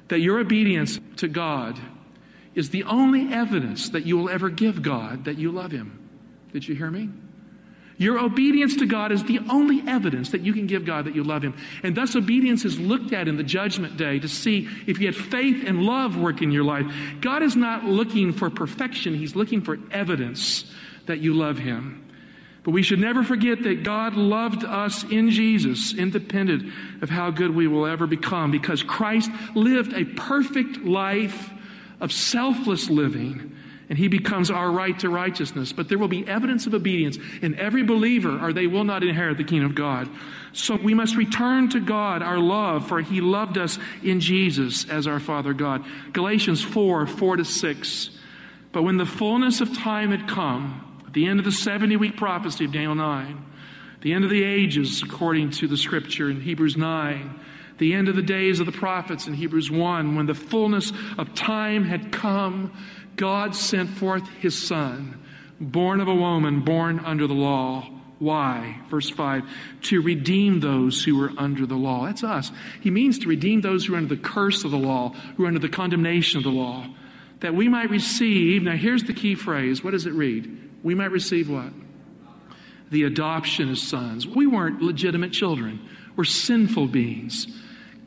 that 0.09 0.21
your 0.21 0.38
obedience 0.38 0.99
to 1.16 1.29
God 1.29 1.79
is 2.55 2.71
the 2.71 2.85
only 2.85 3.33
evidence 3.33 3.90
that 3.90 4.07
you 4.07 4.16
will 4.16 4.31
ever 4.31 4.49
give 4.49 4.83
God 4.83 5.27
that 5.27 5.37
you 5.37 5.53
love 5.53 5.73
Him. 5.73 6.09
Did 6.53 6.66
you 6.66 6.75
hear 6.75 6.90
me? 6.90 7.11
Your 7.99 8.19
obedience 8.19 8.77
to 8.77 8.87
God 8.87 9.11
is 9.11 9.25
the 9.25 9.41
only 9.49 9.83
evidence 9.87 10.31
that 10.31 10.43
you 10.43 10.53
can 10.53 10.67
give 10.67 10.85
God 10.85 11.07
that 11.07 11.15
you 11.15 11.25
love 11.25 11.43
Him. 11.43 11.55
And 11.83 11.97
thus, 11.97 12.15
obedience 12.15 12.65
is 12.65 12.79
looked 12.79 13.13
at 13.13 13.27
in 13.27 13.37
the 13.37 13.43
judgment 13.43 13.97
day 13.97 14.19
to 14.19 14.29
see 14.29 14.69
if 14.87 14.99
you 14.99 15.07
had 15.07 15.17
faith 15.17 15.65
and 15.67 15.83
love 15.83 16.17
work 16.17 16.43
in 16.43 16.51
your 16.51 16.65
life. 16.65 16.87
God 17.21 17.43
is 17.43 17.57
not 17.57 17.85
looking 17.85 18.33
for 18.33 18.51
perfection, 18.51 19.15
He's 19.15 19.35
looking 19.35 19.63
for 19.63 19.79
evidence 19.91 20.71
that 21.07 21.21
you 21.21 21.33
love 21.33 21.59
Him. 21.59 22.03
But 22.65 22.73
we 22.73 22.83
should 22.83 22.99
never 22.99 23.23
forget 23.23 23.63
that 23.63 23.85
God 23.85 24.15
loved 24.15 24.65
us 24.65 25.05
in 25.05 25.31
Jesus, 25.31 25.95
independent 25.95 26.73
of 27.01 27.09
how 27.09 27.31
good 27.31 27.55
we 27.55 27.69
will 27.69 27.87
ever 27.87 28.07
become, 28.07 28.51
because 28.51 28.83
Christ 28.83 29.31
lived 29.55 29.95
a 29.95 30.05
perfect 30.05 30.79
life 30.79 31.51
of 32.01 32.13
selfless 32.13 32.91
living 32.91 33.56
and 33.88 33.96
he 33.96 34.09
becomes 34.09 34.51
our 34.51 34.70
right 34.70 34.99
to 35.01 35.09
righteousness. 35.09 35.72
But 35.72 35.88
there 35.88 35.99
will 35.99 36.09
be 36.09 36.27
evidence 36.27 36.66
of 36.66 36.75
obedience 36.75 37.18
in 37.40 37.55
every 37.55 37.85
believer, 37.85 38.38
or 38.44 38.53
they 38.53 38.66
will 38.66 38.85
not 38.85 39.05
inherit 39.05 39.38
the 39.38 39.44
kingdom 39.44 39.70
of 39.70 39.77
God. 39.77 40.09
So 40.53 40.77
we 40.77 40.94
must 40.94 41.16
return 41.16 41.68
to 41.70 41.81
God 41.81 42.22
our 42.22 42.38
love, 42.38 42.88
for 42.88 43.01
he 43.01 43.20
loved 43.20 43.59
us 43.59 43.79
in 44.03 44.20
Jesus 44.20 44.88
as 44.88 45.07
our 45.07 45.20
Father 45.20 45.53
God. 45.53 45.85
Galatians 46.12 46.62
4 46.62 47.07
4 47.07 47.37
to 47.37 47.44
6. 47.44 48.11
But 48.72 48.83
when 48.83 48.96
the 48.96 49.07
fullness 49.07 49.61
of 49.61 49.77
time 49.77 50.11
had 50.11 50.29
come, 50.29 50.83
at 51.07 51.12
the 51.12 51.27
end 51.27 51.38
of 51.38 51.44
the 51.44 51.53
70 51.53 51.96
week 51.96 52.16
prophecy 52.16 52.64
of 52.64 52.72
Daniel 52.72 52.94
9, 52.94 53.44
the 54.03 54.12
end 54.12 54.25
of 54.25 54.31
the 54.31 54.44
ages, 54.44 55.03
according 55.03 55.51
to 55.51 55.68
the 55.68 55.77
scripture 55.77 56.29
in 56.29 56.40
Hebrews 56.40 56.77
9, 56.77 57.40
the 57.79 57.94
end 57.94 58.09
of 58.09 58.16
the 58.16 58.22
days 58.22 58.61
of 58.61 58.66
the 58.66 58.72
prophets 58.72 59.27
in 59.27 59.35
Hebrews 59.35 59.70
1, 59.70 60.16
when 60.16 60.27
the 60.27 60.35
fullness 60.35 60.92
of 61.18 61.35
time 61.35 61.85
had 61.85 62.12
come, 62.12 62.72
God 63.17 63.55
sent 63.55 63.91
forth 63.91 64.29
his 64.41 64.57
son, 64.57 65.21
born 65.61 66.01
of 66.01 66.09
a 66.09 66.15
woman, 66.15 66.61
born 66.61 67.01
under 67.01 67.27
the 67.27 67.35
law, 67.35 67.89
Why? 68.19 68.79
Verse 68.89 69.11
5 69.11 69.45
to 69.83 70.01
redeem 70.01 70.61
those 70.61 71.05
who 71.05 71.23
are 71.23 71.33
under 71.37 71.67
the 71.67 71.77
law. 71.77 72.07
That's 72.07 72.25
us. 72.25 72.51
He 72.81 72.91
means 72.91 73.19
to 73.21 73.29
redeem 73.29 73.61
those 73.61 73.85
who 73.85 73.95
are 73.95 73.99
under 73.99 74.15
the 74.15 74.23
curse 74.23 74.65
of 74.65 74.71
the 74.71 74.79
law, 74.79 75.11
who 75.37 75.45
are 75.45 75.49
under 75.49 75.61
the 75.61 75.69
condemnation 75.69 76.39
of 76.39 76.45
the 76.45 76.51
law, 76.51 76.87
that 77.41 77.55
we 77.55 77.69
might 77.69 77.91
receive. 77.91 78.63
Now, 78.63 78.77
here's 78.77 79.05
the 79.05 79.13
key 79.13 79.35
phrase. 79.35 79.85
What 79.85 79.91
does 79.91 80.07
it 80.07 80.13
read? 80.15 80.71
We 80.83 80.95
might 80.95 81.11
receive 81.11 81.51
what? 81.51 81.73
The 82.91 83.05
adoption 83.05 83.69
as 83.71 83.83
sons. 83.83 84.27
We 84.27 84.47
weren't 84.47 84.81
legitimate 84.81 85.33
children, 85.33 85.81
we're 86.17 86.25
sinful 86.25 86.89
beings. 86.89 87.47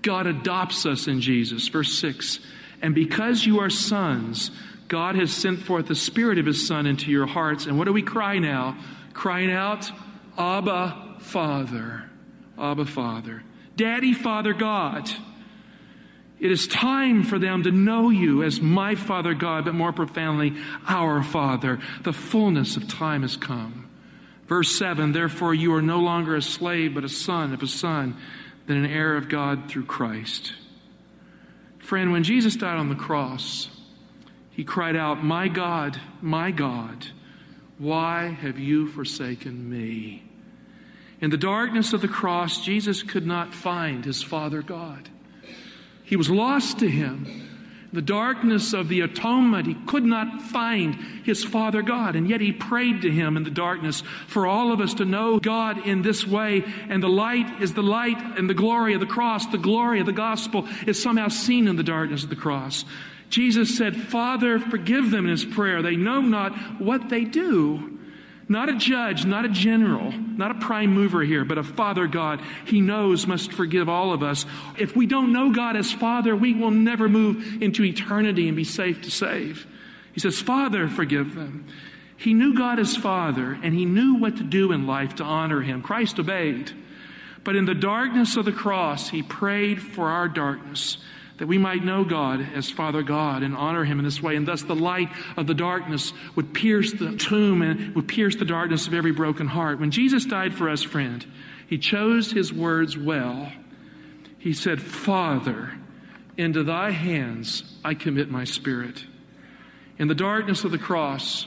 God 0.02 0.28
adopts 0.28 0.86
us 0.86 1.08
in 1.08 1.22
Jesus. 1.22 1.68
Verse 1.68 1.94
6 2.00 2.40
And 2.82 2.96
because 2.96 3.46
you 3.46 3.60
are 3.60 3.70
sons, 3.70 4.50
God 4.90 5.16
has 5.16 5.32
sent 5.32 5.62
forth 5.62 5.88
the 5.88 5.96
Spirit 5.96 6.40
of 6.40 6.48
His 6.48 6.68
Son 6.68 6.86
into 6.86 7.12
your 7.12 7.28
hearts. 7.28 7.68
And 7.68 7.78
what 7.78 7.86
do 7.86 7.94
we 7.94 8.02
cry 8.02 8.40
now? 8.40 8.78
Crying 9.14 9.52
out, 9.52 9.90
Abba, 10.38 11.16
Father. 11.20 12.10
Abba, 12.58 12.86
Father. 12.86 13.44
Daddy, 13.76 14.14
Father, 14.14 14.54
God. 14.54 15.10
It 16.40 16.52
is 16.52 16.68
time 16.68 17.24
for 17.24 17.38
them 17.38 17.64
to 17.64 17.72
know 17.72 18.10
you 18.10 18.44
as 18.44 18.62
my 18.62 18.96
Father 18.96 19.34
God, 19.34 19.66
but 19.66 19.76
more 19.76 19.94
profoundly, 19.94 20.56
our 20.88 21.22
Father. 21.22 21.80
The 22.04 22.14
fullness 22.14 22.76
of 22.76 22.88
time 22.88 23.22
has 23.22 23.38
come. 23.38 23.90
Verse 24.48 24.76
7 24.76 25.12
Therefore, 25.12 25.54
you 25.54 25.74
are 25.76 25.82
no 25.82 26.00
longer 26.00 26.36
a 26.36 26.42
slave, 26.42 26.96
but 26.96 27.04
a 27.04 27.10
son 27.10 27.54
of 27.54 27.62
a 27.62 27.68
son, 27.68 28.18
then 28.66 28.78
an 28.78 28.86
heir 28.86 29.16
of 29.16 29.30
God 29.30 29.70
through 29.70 29.86
Christ. 29.86 30.54
Friend, 31.78 32.12
when 32.12 32.24
Jesus 32.24 32.56
died 32.56 32.78
on 32.78 32.90
the 32.90 32.96
cross, 32.96 33.70
he 34.60 34.66
cried 34.66 34.98
out, 34.98 35.24
My 35.24 35.48
God, 35.48 36.02
my 36.22 36.52
God, 36.52 37.08
why 37.78 38.26
have 38.42 38.60
you 38.60 38.90
forsaken 38.90 39.70
me? 39.70 40.22
In 41.22 41.30
the 41.30 41.38
darkness 41.38 41.94
of 41.94 42.02
the 42.02 42.10
cross, 42.10 42.60
Jesus 42.60 43.02
could 43.02 43.26
not 43.26 43.54
find 43.54 44.04
his 44.04 44.22
Father 44.22 44.62
God. 44.62 45.08
He 46.04 46.18
was 46.18 46.30
lost 46.30 46.80
to 46.80 46.90
him. 46.90 47.26
In 47.26 47.94
the 47.94 48.02
darkness 48.02 48.74
of 48.74 48.90
the 48.90 49.00
atonement, 49.00 49.66
he 49.66 49.76
could 49.88 50.04
not 50.04 50.42
find 50.42 50.96
his 51.24 51.42
Father 51.42 51.82
God. 51.82 52.18
And 52.18 52.30
yet 52.30 52.42
he 52.42 52.52
prayed 52.52 53.04
to 53.04 53.10
him 53.10 53.38
in 53.38 53.44
the 53.44 53.50
darkness 53.50 54.04
for 54.28 54.46
all 54.46 54.74
of 54.74 54.82
us 54.82 54.96
to 54.96 55.06
know 55.06 55.40
God 55.40 55.88
in 55.88 56.02
this 56.02 56.28
way. 56.28 56.66
And 56.90 57.02
the 57.02 57.08
light 57.08 57.62
is 57.62 57.76
the 57.76 57.82
light 57.82 58.38
and 58.38 58.50
the 58.50 58.54
glory 58.54 58.94
of 58.94 59.00
the 59.00 59.06
cross. 59.06 59.48
The 59.48 59.58
glory 59.58 60.02
of 60.02 60.06
the 60.06 60.12
gospel 60.12 60.68
is 60.86 61.02
somehow 61.02 61.30
seen 61.30 61.70
in 61.70 61.78
the 61.78 61.82
darkness 61.82 62.24
of 62.24 62.30
the 62.30 62.36
cross. 62.36 62.84
Jesus 63.30 63.78
said, 63.78 63.96
Father, 63.96 64.60
forgive 64.60 65.12
them 65.12 65.26
in 65.26 65.32
his 65.32 65.46
prayer. 65.46 65.82
They 65.82 65.96
know 65.96 66.22
not 66.22 66.82
what 66.82 67.10
they 67.10 67.24
do. 67.24 68.00
Not 68.52 68.68
a 68.68 68.76
judge, 68.76 69.26
not 69.26 69.46
a 69.46 69.50
general, 69.50 70.12
not 70.12 70.50
a 70.50 70.56
prime 70.56 70.92
mover 70.92 71.22
here, 71.22 71.46
but 71.46 71.60
a 71.60 71.64
Father 71.64 72.08
God. 72.08 72.42
He 72.66 72.82
knows 72.82 73.28
must 73.28 73.54
forgive 73.54 73.88
all 73.88 74.12
of 74.12 74.24
us. 74.24 74.48
If 74.76 74.96
we 74.96 75.06
don't 75.06 75.32
know 75.32 75.52
God 75.52 75.76
as 75.76 75.92
Father, 75.92 76.36
we 76.36 76.56
will 76.56 76.72
never 76.72 77.08
move 77.08 77.62
into 77.62 77.84
eternity 77.84 78.48
and 78.48 78.58
be 78.58 78.64
safe 78.64 79.04
to 79.04 79.12
save. 79.12 79.68
He 80.14 80.20
says, 80.20 80.40
Father, 80.40 80.88
forgive 80.88 81.36
them. 81.36 81.68
He 82.18 82.34
knew 82.34 82.56
God 82.56 82.80
as 82.80 82.98
Father, 82.98 83.58
and 83.62 83.76
he 83.76 83.86
knew 83.86 84.16
what 84.16 84.38
to 84.38 84.44
do 84.44 84.72
in 84.72 84.88
life 84.88 85.16
to 85.16 85.24
honor 85.24 85.62
him. 85.62 85.84
Christ 85.84 86.18
obeyed. 86.18 86.72
But 87.44 87.56
in 87.56 87.66
the 87.66 87.76
darkness 87.76 88.36
of 88.36 88.46
the 88.46 88.52
cross, 88.52 89.10
he 89.10 89.22
prayed 89.22 89.80
for 89.80 90.10
our 90.10 90.28
darkness 90.28 90.98
that 91.40 91.48
we 91.48 91.58
might 91.58 91.84
know 91.84 92.04
God 92.04 92.46
as 92.54 92.70
Father 92.70 93.02
God 93.02 93.44
and 93.44 93.56
honor 93.56 93.84
Him 93.84 94.00
in 94.00 94.06
this 94.06 94.22
way. 94.22 94.36
And 94.36 94.48
thus 94.48 94.62
the 94.62 94.76
light 94.76 95.10
of 95.36 95.48
the 95.48 95.54
darkness 95.54 96.14
would 96.36 96.54
pierce 96.54 96.94
the 96.94 97.16
tomb 97.16 97.62
and 97.62 97.96
would 97.96 98.08
pierce 98.08 98.36
the 98.36 98.46
darkness 98.46 98.88
of 98.88 98.94
every 98.94 99.12
broken 99.12 99.48
heart. 99.48 99.80
When 99.80 99.92
Jesus 99.92 100.26
died 100.26 100.54
for 100.54 100.70
us, 100.70 100.84
friend, 100.84 101.26
He 101.68 101.78
chose 101.78 102.32
His 102.32 102.54
words 102.54 102.98
well. 102.98 103.52
He 104.38 104.54
said, 104.54 104.82
Father, 104.82 105.74
into 106.38 106.64
thy 106.64 106.92
hands 106.92 107.64
I 107.84 107.94
commit 107.94 108.30
my 108.30 108.44
spirit. 108.44 109.06
In 109.98 110.08
the 110.08 110.16
darkness 110.16 110.64
of 110.64 110.72
the 110.72 110.78
cross, 110.78 111.46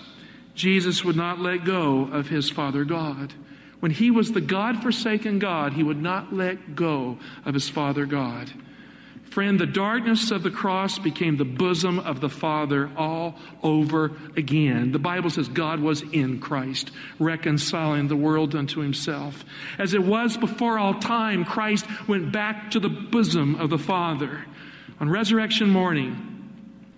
Jesus 0.54 1.04
would 1.04 1.16
not 1.16 1.40
let 1.40 1.64
go 1.64 2.02
of 2.02 2.28
his 2.28 2.50
Father 2.50 2.84
God. 2.84 3.32
When 3.80 3.90
he 3.90 4.10
was 4.10 4.32
the 4.32 4.40
God 4.40 4.82
forsaken 4.82 5.38
God, 5.38 5.72
he 5.72 5.82
would 5.82 6.00
not 6.00 6.32
let 6.32 6.76
go 6.76 7.18
of 7.44 7.54
his 7.54 7.68
Father 7.68 8.04
God. 8.06 8.52
Friend, 9.32 9.58
the 9.58 9.64
darkness 9.64 10.30
of 10.30 10.42
the 10.42 10.50
cross 10.50 10.98
became 10.98 11.38
the 11.38 11.46
bosom 11.46 11.98
of 11.98 12.20
the 12.20 12.28
Father 12.28 12.90
all 12.98 13.36
over 13.62 14.12
again. 14.36 14.92
The 14.92 14.98
Bible 14.98 15.30
says 15.30 15.48
God 15.48 15.80
was 15.80 16.02
in 16.02 16.38
Christ, 16.38 16.90
reconciling 17.18 18.08
the 18.08 18.16
world 18.16 18.54
unto 18.54 18.80
himself. 18.80 19.42
As 19.78 19.94
it 19.94 20.02
was 20.02 20.36
before 20.36 20.78
all 20.78 21.00
time, 21.00 21.46
Christ 21.46 21.86
went 22.06 22.30
back 22.30 22.72
to 22.72 22.78
the 22.78 22.90
bosom 22.90 23.54
of 23.54 23.70
the 23.70 23.78
Father. 23.78 24.44
On 25.00 25.08
resurrection 25.08 25.70
morning, 25.70 26.50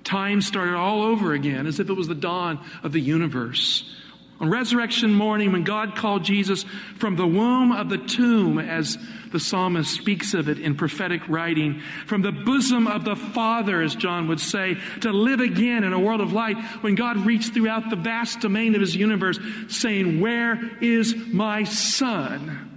time 0.02 0.42
started 0.42 0.74
all 0.74 1.04
over 1.04 1.34
again 1.34 1.68
as 1.68 1.78
if 1.78 1.88
it 1.88 1.94
was 1.94 2.08
the 2.08 2.16
dawn 2.16 2.58
of 2.82 2.90
the 2.90 3.00
universe. 3.00 3.94
On 4.40 4.50
resurrection 4.50 5.12
morning, 5.12 5.52
when 5.52 5.62
God 5.62 5.94
called 5.94 6.24
Jesus 6.24 6.64
from 6.98 7.14
the 7.14 7.26
womb 7.26 7.70
of 7.70 7.88
the 7.88 7.98
tomb, 7.98 8.58
as 8.58 8.98
the 9.30 9.38
psalmist 9.38 9.94
speaks 9.94 10.34
of 10.34 10.48
it 10.48 10.58
in 10.58 10.74
prophetic 10.74 11.28
writing, 11.28 11.80
from 12.06 12.22
the 12.22 12.32
bosom 12.32 12.88
of 12.88 13.04
the 13.04 13.14
Father, 13.14 13.80
as 13.80 13.94
John 13.94 14.26
would 14.26 14.40
say, 14.40 14.76
to 15.02 15.12
live 15.12 15.38
again 15.38 15.84
in 15.84 15.92
a 15.92 16.00
world 16.00 16.20
of 16.20 16.32
light, 16.32 16.58
when 16.80 16.96
God 16.96 17.18
reached 17.18 17.54
throughout 17.54 17.90
the 17.90 17.96
vast 17.96 18.40
domain 18.40 18.74
of 18.74 18.80
his 18.80 18.96
universe, 18.96 19.38
saying, 19.68 20.20
Where 20.20 20.60
is 20.80 21.14
my 21.14 21.62
son? 21.62 22.70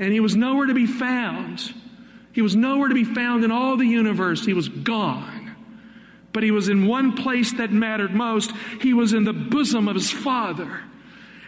And 0.00 0.12
he 0.12 0.18
was 0.18 0.34
nowhere 0.34 0.66
to 0.66 0.74
be 0.74 0.86
found. 0.86 1.72
He 2.32 2.42
was 2.42 2.56
nowhere 2.56 2.88
to 2.88 2.94
be 2.94 3.04
found 3.04 3.44
in 3.44 3.52
all 3.52 3.76
the 3.76 3.86
universe. 3.86 4.44
He 4.44 4.54
was 4.54 4.68
gone 4.68 5.43
but 6.34 6.42
he 6.42 6.50
was 6.50 6.68
in 6.68 6.86
one 6.86 7.12
place 7.14 7.52
that 7.54 7.72
mattered 7.72 8.12
most. 8.12 8.52
He 8.82 8.92
was 8.92 9.14
in 9.14 9.24
the 9.24 9.32
bosom 9.32 9.88
of 9.88 9.94
his 9.94 10.10
Father. 10.10 10.82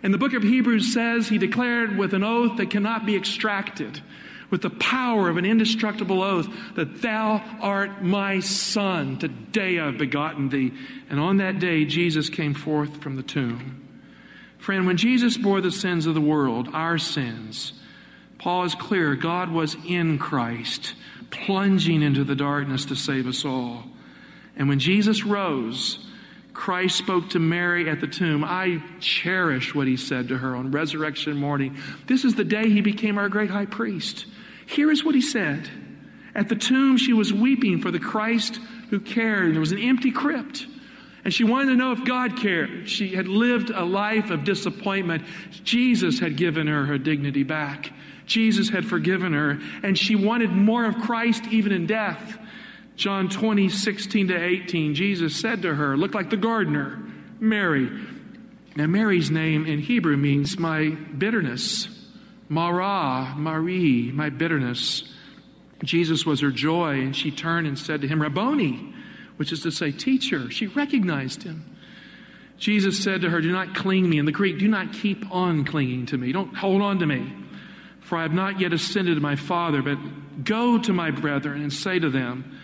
And 0.02 0.14
the 0.14 0.18
book 0.18 0.32
of 0.32 0.44
Hebrews 0.44 0.94
says 0.94 1.28
he 1.28 1.38
declared 1.38 1.98
with 1.98 2.14
an 2.14 2.22
oath 2.22 2.56
that 2.56 2.70
cannot 2.70 3.04
be 3.04 3.16
extracted, 3.16 4.00
with 4.48 4.62
the 4.62 4.70
power 4.70 5.28
of 5.28 5.38
an 5.38 5.44
indestructible 5.44 6.22
oath, 6.22 6.48
that 6.76 7.02
thou 7.02 7.42
art 7.60 8.04
my 8.04 8.38
son. 8.38 9.18
Today 9.18 9.80
I've 9.80 9.98
begotten 9.98 10.50
thee. 10.50 10.72
And 11.10 11.18
on 11.18 11.38
that 11.38 11.58
day, 11.58 11.84
Jesus 11.84 12.30
came 12.30 12.54
forth 12.54 13.02
from 13.02 13.16
the 13.16 13.24
tomb. 13.24 13.82
Friend, 14.58 14.86
when 14.86 14.96
Jesus 14.96 15.36
bore 15.36 15.60
the 15.60 15.72
sins 15.72 16.06
of 16.06 16.14
the 16.14 16.20
world, 16.20 16.68
our 16.72 16.98
sins, 16.98 17.72
Paul 18.38 18.64
is 18.64 18.76
clear 18.76 19.16
God 19.16 19.50
was 19.50 19.76
in 19.84 20.18
Christ, 20.18 20.94
plunging 21.30 22.02
into 22.02 22.22
the 22.22 22.36
darkness 22.36 22.84
to 22.84 22.94
save 22.94 23.26
us 23.26 23.44
all. 23.44 23.84
And 24.56 24.68
when 24.68 24.78
Jesus 24.78 25.24
rose, 25.24 26.06
Christ 26.52 26.96
spoke 26.96 27.30
to 27.30 27.38
Mary 27.38 27.88
at 27.88 28.00
the 28.00 28.06
tomb. 28.06 28.42
I 28.42 28.82
cherish 28.98 29.74
what 29.74 29.86
he 29.86 29.96
said 29.96 30.28
to 30.28 30.38
her 30.38 30.56
on 30.56 30.70
resurrection 30.70 31.36
morning. 31.36 31.76
This 32.06 32.24
is 32.24 32.34
the 32.34 32.44
day 32.44 32.70
he 32.70 32.80
became 32.80 33.18
our 33.18 33.28
great 33.28 33.50
high 33.50 33.66
priest. 33.66 34.26
Here 34.66 34.90
is 34.90 35.04
what 35.04 35.14
he 35.14 35.20
said. 35.20 35.68
At 36.34 36.48
the 36.48 36.56
tomb, 36.56 36.96
she 36.96 37.12
was 37.12 37.32
weeping 37.32 37.80
for 37.80 37.90
the 37.90 37.98
Christ 37.98 38.58
who 38.90 39.00
cared. 39.00 39.52
There 39.52 39.60
was 39.60 39.72
an 39.72 39.78
empty 39.78 40.10
crypt. 40.10 40.66
And 41.24 41.34
she 41.34 41.44
wanted 41.44 41.72
to 41.72 41.76
know 41.76 41.92
if 41.92 42.04
God 42.04 42.38
cared. 42.38 42.88
She 42.88 43.14
had 43.14 43.26
lived 43.26 43.70
a 43.70 43.84
life 43.84 44.30
of 44.30 44.44
disappointment. 44.44 45.24
Jesus 45.64 46.20
had 46.20 46.36
given 46.36 46.68
her 46.68 46.84
her 46.84 46.98
dignity 46.98 47.42
back. 47.42 47.92
Jesus 48.26 48.68
had 48.68 48.86
forgiven 48.86 49.32
her. 49.32 49.58
And 49.82 49.98
she 49.98 50.14
wanted 50.14 50.52
more 50.52 50.84
of 50.84 50.96
Christ 50.98 51.44
even 51.50 51.72
in 51.72 51.86
death. 51.86 52.38
John 52.96 53.28
20, 53.28 53.68
16 53.68 54.28
to 54.28 54.36
18, 54.42 54.94
Jesus 54.94 55.38
said 55.38 55.62
to 55.62 55.74
her, 55.74 55.96
Look 55.96 56.14
like 56.14 56.30
the 56.30 56.36
gardener, 56.36 56.98
Mary. 57.38 57.90
Now, 58.74 58.86
Mary's 58.86 59.30
name 59.30 59.66
in 59.66 59.78
Hebrew 59.78 60.16
means 60.16 60.58
my 60.58 60.88
bitterness. 60.88 61.88
Mara, 62.48 63.34
Marie, 63.36 64.12
my 64.12 64.30
bitterness. 64.30 65.12
Jesus 65.84 66.24
was 66.24 66.40
her 66.40 66.50
joy, 66.50 67.00
and 67.00 67.14
she 67.14 67.30
turned 67.30 67.66
and 67.66 67.78
said 67.78 68.00
to 68.00 68.08
him, 68.08 68.20
Rabboni, 68.20 68.94
which 69.36 69.52
is 69.52 69.60
to 69.62 69.70
say, 69.70 69.92
teacher. 69.92 70.50
She 70.50 70.66
recognized 70.66 71.42
him. 71.42 71.76
Jesus 72.56 73.02
said 73.02 73.20
to 73.20 73.30
her, 73.30 73.42
Do 73.42 73.52
not 73.52 73.74
cling 73.74 74.08
me. 74.08 74.18
In 74.18 74.24
the 74.24 74.32
Greek, 74.32 74.58
do 74.58 74.68
not 74.68 74.94
keep 74.94 75.30
on 75.30 75.64
clinging 75.64 76.06
to 76.06 76.16
me. 76.16 76.32
Don't 76.32 76.56
hold 76.56 76.80
on 76.80 76.98
to 77.00 77.06
me. 77.06 77.32
For 78.00 78.16
I 78.16 78.22
have 78.22 78.32
not 78.32 78.60
yet 78.60 78.72
ascended 78.72 79.16
to 79.16 79.20
my 79.20 79.36
Father, 79.36 79.82
but 79.82 79.98
go 80.44 80.78
to 80.78 80.92
my 80.92 81.10
brethren 81.10 81.60
and 81.60 81.72
say 81.72 81.98
to 81.98 82.08
them, 82.08 82.58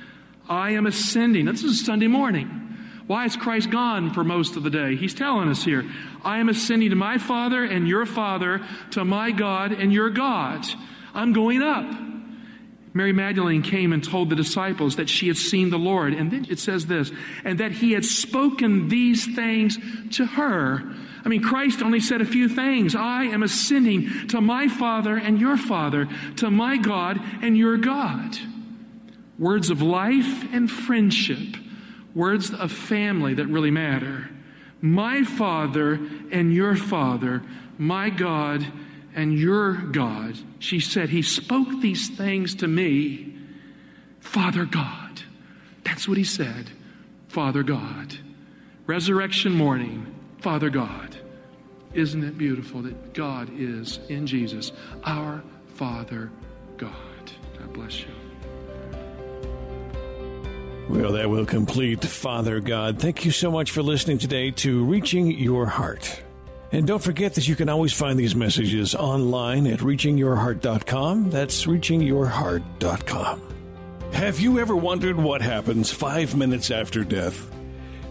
I 0.49 0.71
am 0.71 0.87
ascending. 0.87 1.47
This 1.47 1.63
is 1.63 1.85
Sunday 1.85 2.09
morning. 2.09 2.59
Why 3.07 3.27
is 3.27 3.37
Christ 3.37 3.71
gone 3.71 4.13
for 4.13 4.25
most 4.25 4.57
of 4.57 4.63
the 4.63 4.71
day? 4.71 4.97
He's 4.97 5.15
telling 5.15 5.49
us 5.49 5.65
here, 5.65 5.85
I 6.25 6.39
am 6.39 6.49
ascending 6.49 6.91
to 6.91 6.97
my 6.97 7.19
Father 7.19 7.65
and 7.65 7.87
your 7.87 8.07
Father, 8.07 8.65
to 8.93 9.05
my 9.05 9.33
God 9.33 9.73
and 9.73 9.93
your 9.93 10.11
God. 10.11 10.65
I'm 11.15 11.33
going 11.33 11.63
up. 11.63 11.93
Mary 12.95 13.13
Magdalene 13.13 13.63
came 13.63 13.93
and 13.93 14.05
told 14.05 14.29
the 14.29 14.37
disciples 14.37 14.97
that 14.97 15.09
she 15.09 15.29
had 15.29 15.37
seen 15.37 15.71
the 15.71 15.79
Lord. 15.79 16.13
And 16.13 16.31
then 16.31 16.47
it 16.51 16.59
says 16.59 16.87
this, 16.87 17.11
and 17.45 17.59
that 17.59 17.73
he 17.73 17.93
had 17.93 18.05
spoken 18.05 18.89
these 18.89 19.35
things 19.35 19.79
to 20.13 20.27
her. 20.27 20.83
I 21.25 21.29
mean, 21.29 21.43
Christ 21.43 21.83
only 21.83 22.01
said 22.01 22.21
a 22.21 22.27
few 22.27 22.49
things. 22.49 22.95
I 22.95 23.25
am 23.25 23.43
ascending 23.43 24.29
to 24.29 24.41
my 24.41 24.69
Father 24.69 25.17
and 25.17 25.41
your 25.41 25.57
Father, 25.57 26.09
to 26.37 26.51
my 26.51 26.77
God 26.77 27.21
and 27.43 27.57
your 27.57 27.79
God. 27.79 28.37
Words 29.43 29.71
of 29.71 29.83
life 29.83 30.55
and 30.55 30.71
friendship, 30.71 31.57
words 32.15 32.55
of 32.55 32.71
family 32.71 33.35
that 33.35 33.49
really 33.49 33.73
matter. 33.73 34.31
My 34.81 35.25
Father 35.25 35.95
and 36.31 36.55
your 36.55 36.77
Father, 36.77 37.43
my 37.77 38.09
God 38.09 38.65
and 39.17 39.37
your 39.37 39.73
God. 39.73 40.39
She 40.61 40.79
said, 40.79 41.09
He 41.09 41.23
spoke 41.23 41.81
these 41.81 42.09
things 42.09 42.55
to 42.55 42.69
me, 42.69 43.35
Father 44.21 44.65
God. 44.65 45.23
That's 45.83 46.07
what 46.07 46.19
He 46.19 46.25
said, 46.25 46.71
Father 47.27 47.65
God. 47.65 48.17
Resurrection 48.87 49.51
morning, 49.55 50.15
Father 50.39 50.71
God. 50.71 51.17
Isn't 51.95 52.23
it 52.23 52.39
beautiful 52.39 52.83
that 52.83 53.13
God 53.13 53.51
is 53.53 53.99
in 54.09 54.25
Jesus, 54.25 54.71
our 55.03 55.43
Father 55.75 56.31
God? 56.77 56.93
God 57.59 57.73
bless 57.73 58.03
you. 58.03 58.22
Well, 60.88 61.12
that 61.12 61.31
will 61.31 61.47
complete 61.47 62.05
Father 62.05 62.61
God. 62.61 62.99
Thank 62.99 63.25
you 63.25 63.31
so 63.31 63.51
much 63.51 63.71
for 63.71 63.83
listening 63.83 64.18
today 64.18 64.51
to 64.51 64.85
Reaching 64.85 65.31
Your 65.31 65.66
Heart. 65.66 66.23
And 66.73 66.87
don't 66.87 67.03
forget 67.03 67.35
that 67.35 67.47
you 67.47 67.55
can 67.55 67.68
always 67.68 67.92
find 67.92 68.18
these 68.18 68.35
messages 68.35 68.95
online 68.95 69.66
at 69.66 69.81
reachingyourheart.com. 69.81 71.31
That's 71.31 71.66
reachingyourheart.com. 71.66 73.42
Have 74.12 74.40
you 74.40 74.59
ever 74.59 74.77
wondered 74.77 75.16
what 75.16 75.40
happens 75.40 75.90
five 75.90 76.37
minutes 76.37 76.71
after 76.71 77.05
death? 77.05 77.51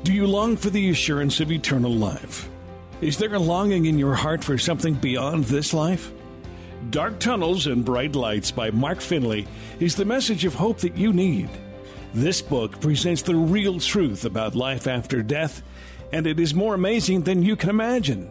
Do 0.03 0.13
you 0.13 0.25
long 0.25 0.57
for 0.57 0.69
the 0.69 0.89
assurance 0.89 1.39
of 1.39 1.51
eternal 1.51 1.91
life? 1.91 2.49
Is 3.01 3.17
there 3.17 3.33
a 3.33 3.39
longing 3.39 3.85
in 3.85 3.99
your 3.99 4.15
heart 4.15 4.43
for 4.43 4.57
something 4.57 4.93
beyond 4.93 5.43
this 5.45 5.73
life? 5.73 6.11
Dark 6.89 7.19
Tunnels 7.19 7.67
and 7.67 7.85
Bright 7.85 8.15
Lights 8.15 8.49
by 8.51 8.71
Mark 8.71 9.01
Finley 9.01 9.47
is 9.79 9.95
the 9.95 10.05
message 10.05 10.45
of 10.45 10.55
hope 10.55 10.79
that 10.79 10.97
you 10.97 11.13
need. 11.13 11.49
This 12.13 12.41
book 12.41 12.81
presents 12.81 13.21
the 13.21 13.35
real 13.35 13.79
truth 13.79 14.25
about 14.25 14.53
life 14.53 14.85
after 14.85 15.23
death, 15.23 15.63
and 16.11 16.27
it 16.27 16.41
is 16.41 16.53
more 16.53 16.73
amazing 16.73 17.21
than 17.21 17.41
you 17.41 17.55
can 17.55 17.69
imagine. 17.69 18.29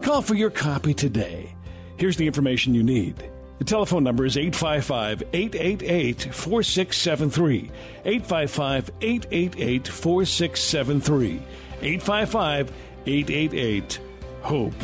Call 0.00 0.22
for 0.22 0.36
your 0.36 0.50
copy 0.50 0.94
today. 0.94 1.52
Here's 1.96 2.16
the 2.16 2.26
information 2.26 2.72
you 2.72 2.84
need. 2.84 3.28
The 3.58 3.64
telephone 3.64 4.04
number 4.04 4.26
is 4.26 4.36
855 4.36 5.24
888 5.32 6.22
4673. 6.34 7.70
855 8.04 8.90
888 9.00 9.88
4673. 9.88 11.42
855 11.82 12.72
888 13.06 14.00
HOPE. 14.42 14.74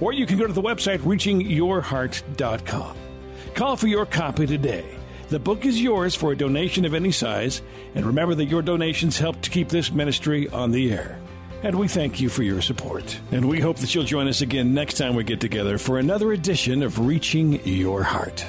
Or 0.00 0.12
you 0.12 0.26
can 0.26 0.36
go 0.36 0.46
to 0.46 0.52
the 0.52 0.60
website 0.60 0.98
reachingyourheart.com. 0.98 2.96
Call 3.54 3.76
for 3.76 3.86
your 3.86 4.04
copy 4.04 4.46
today. 4.46 4.97
The 5.28 5.38
book 5.38 5.66
is 5.66 5.82
yours 5.82 6.14
for 6.14 6.32
a 6.32 6.36
donation 6.36 6.86
of 6.86 6.94
any 6.94 7.12
size, 7.12 7.60
and 7.94 8.06
remember 8.06 8.34
that 8.36 8.46
your 8.46 8.62
donations 8.62 9.18
help 9.18 9.40
to 9.42 9.50
keep 9.50 9.68
this 9.68 9.92
ministry 9.92 10.48
on 10.48 10.70
the 10.70 10.90
air. 10.90 11.20
And 11.62 11.78
we 11.78 11.86
thank 11.86 12.18
you 12.18 12.30
for 12.30 12.42
your 12.42 12.62
support. 12.62 13.20
And 13.30 13.46
we 13.46 13.60
hope 13.60 13.76
that 13.78 13.94
you'll 13.94 14.04
join 14.04 14.26
us 14.26 14.40
again 14.40 14.72
next 14.72 14.96
time 14.96 15.14
we 15.14 15.24
get 15.24 15.40
together 15.40 15.76
for 15.76 15.98
another 15.98 16.32
edition 16.32 16.82
of 16.82 17.06
Reaching 17.06 17.60
Your 17.66 18.02
Heart. 18.02 18.46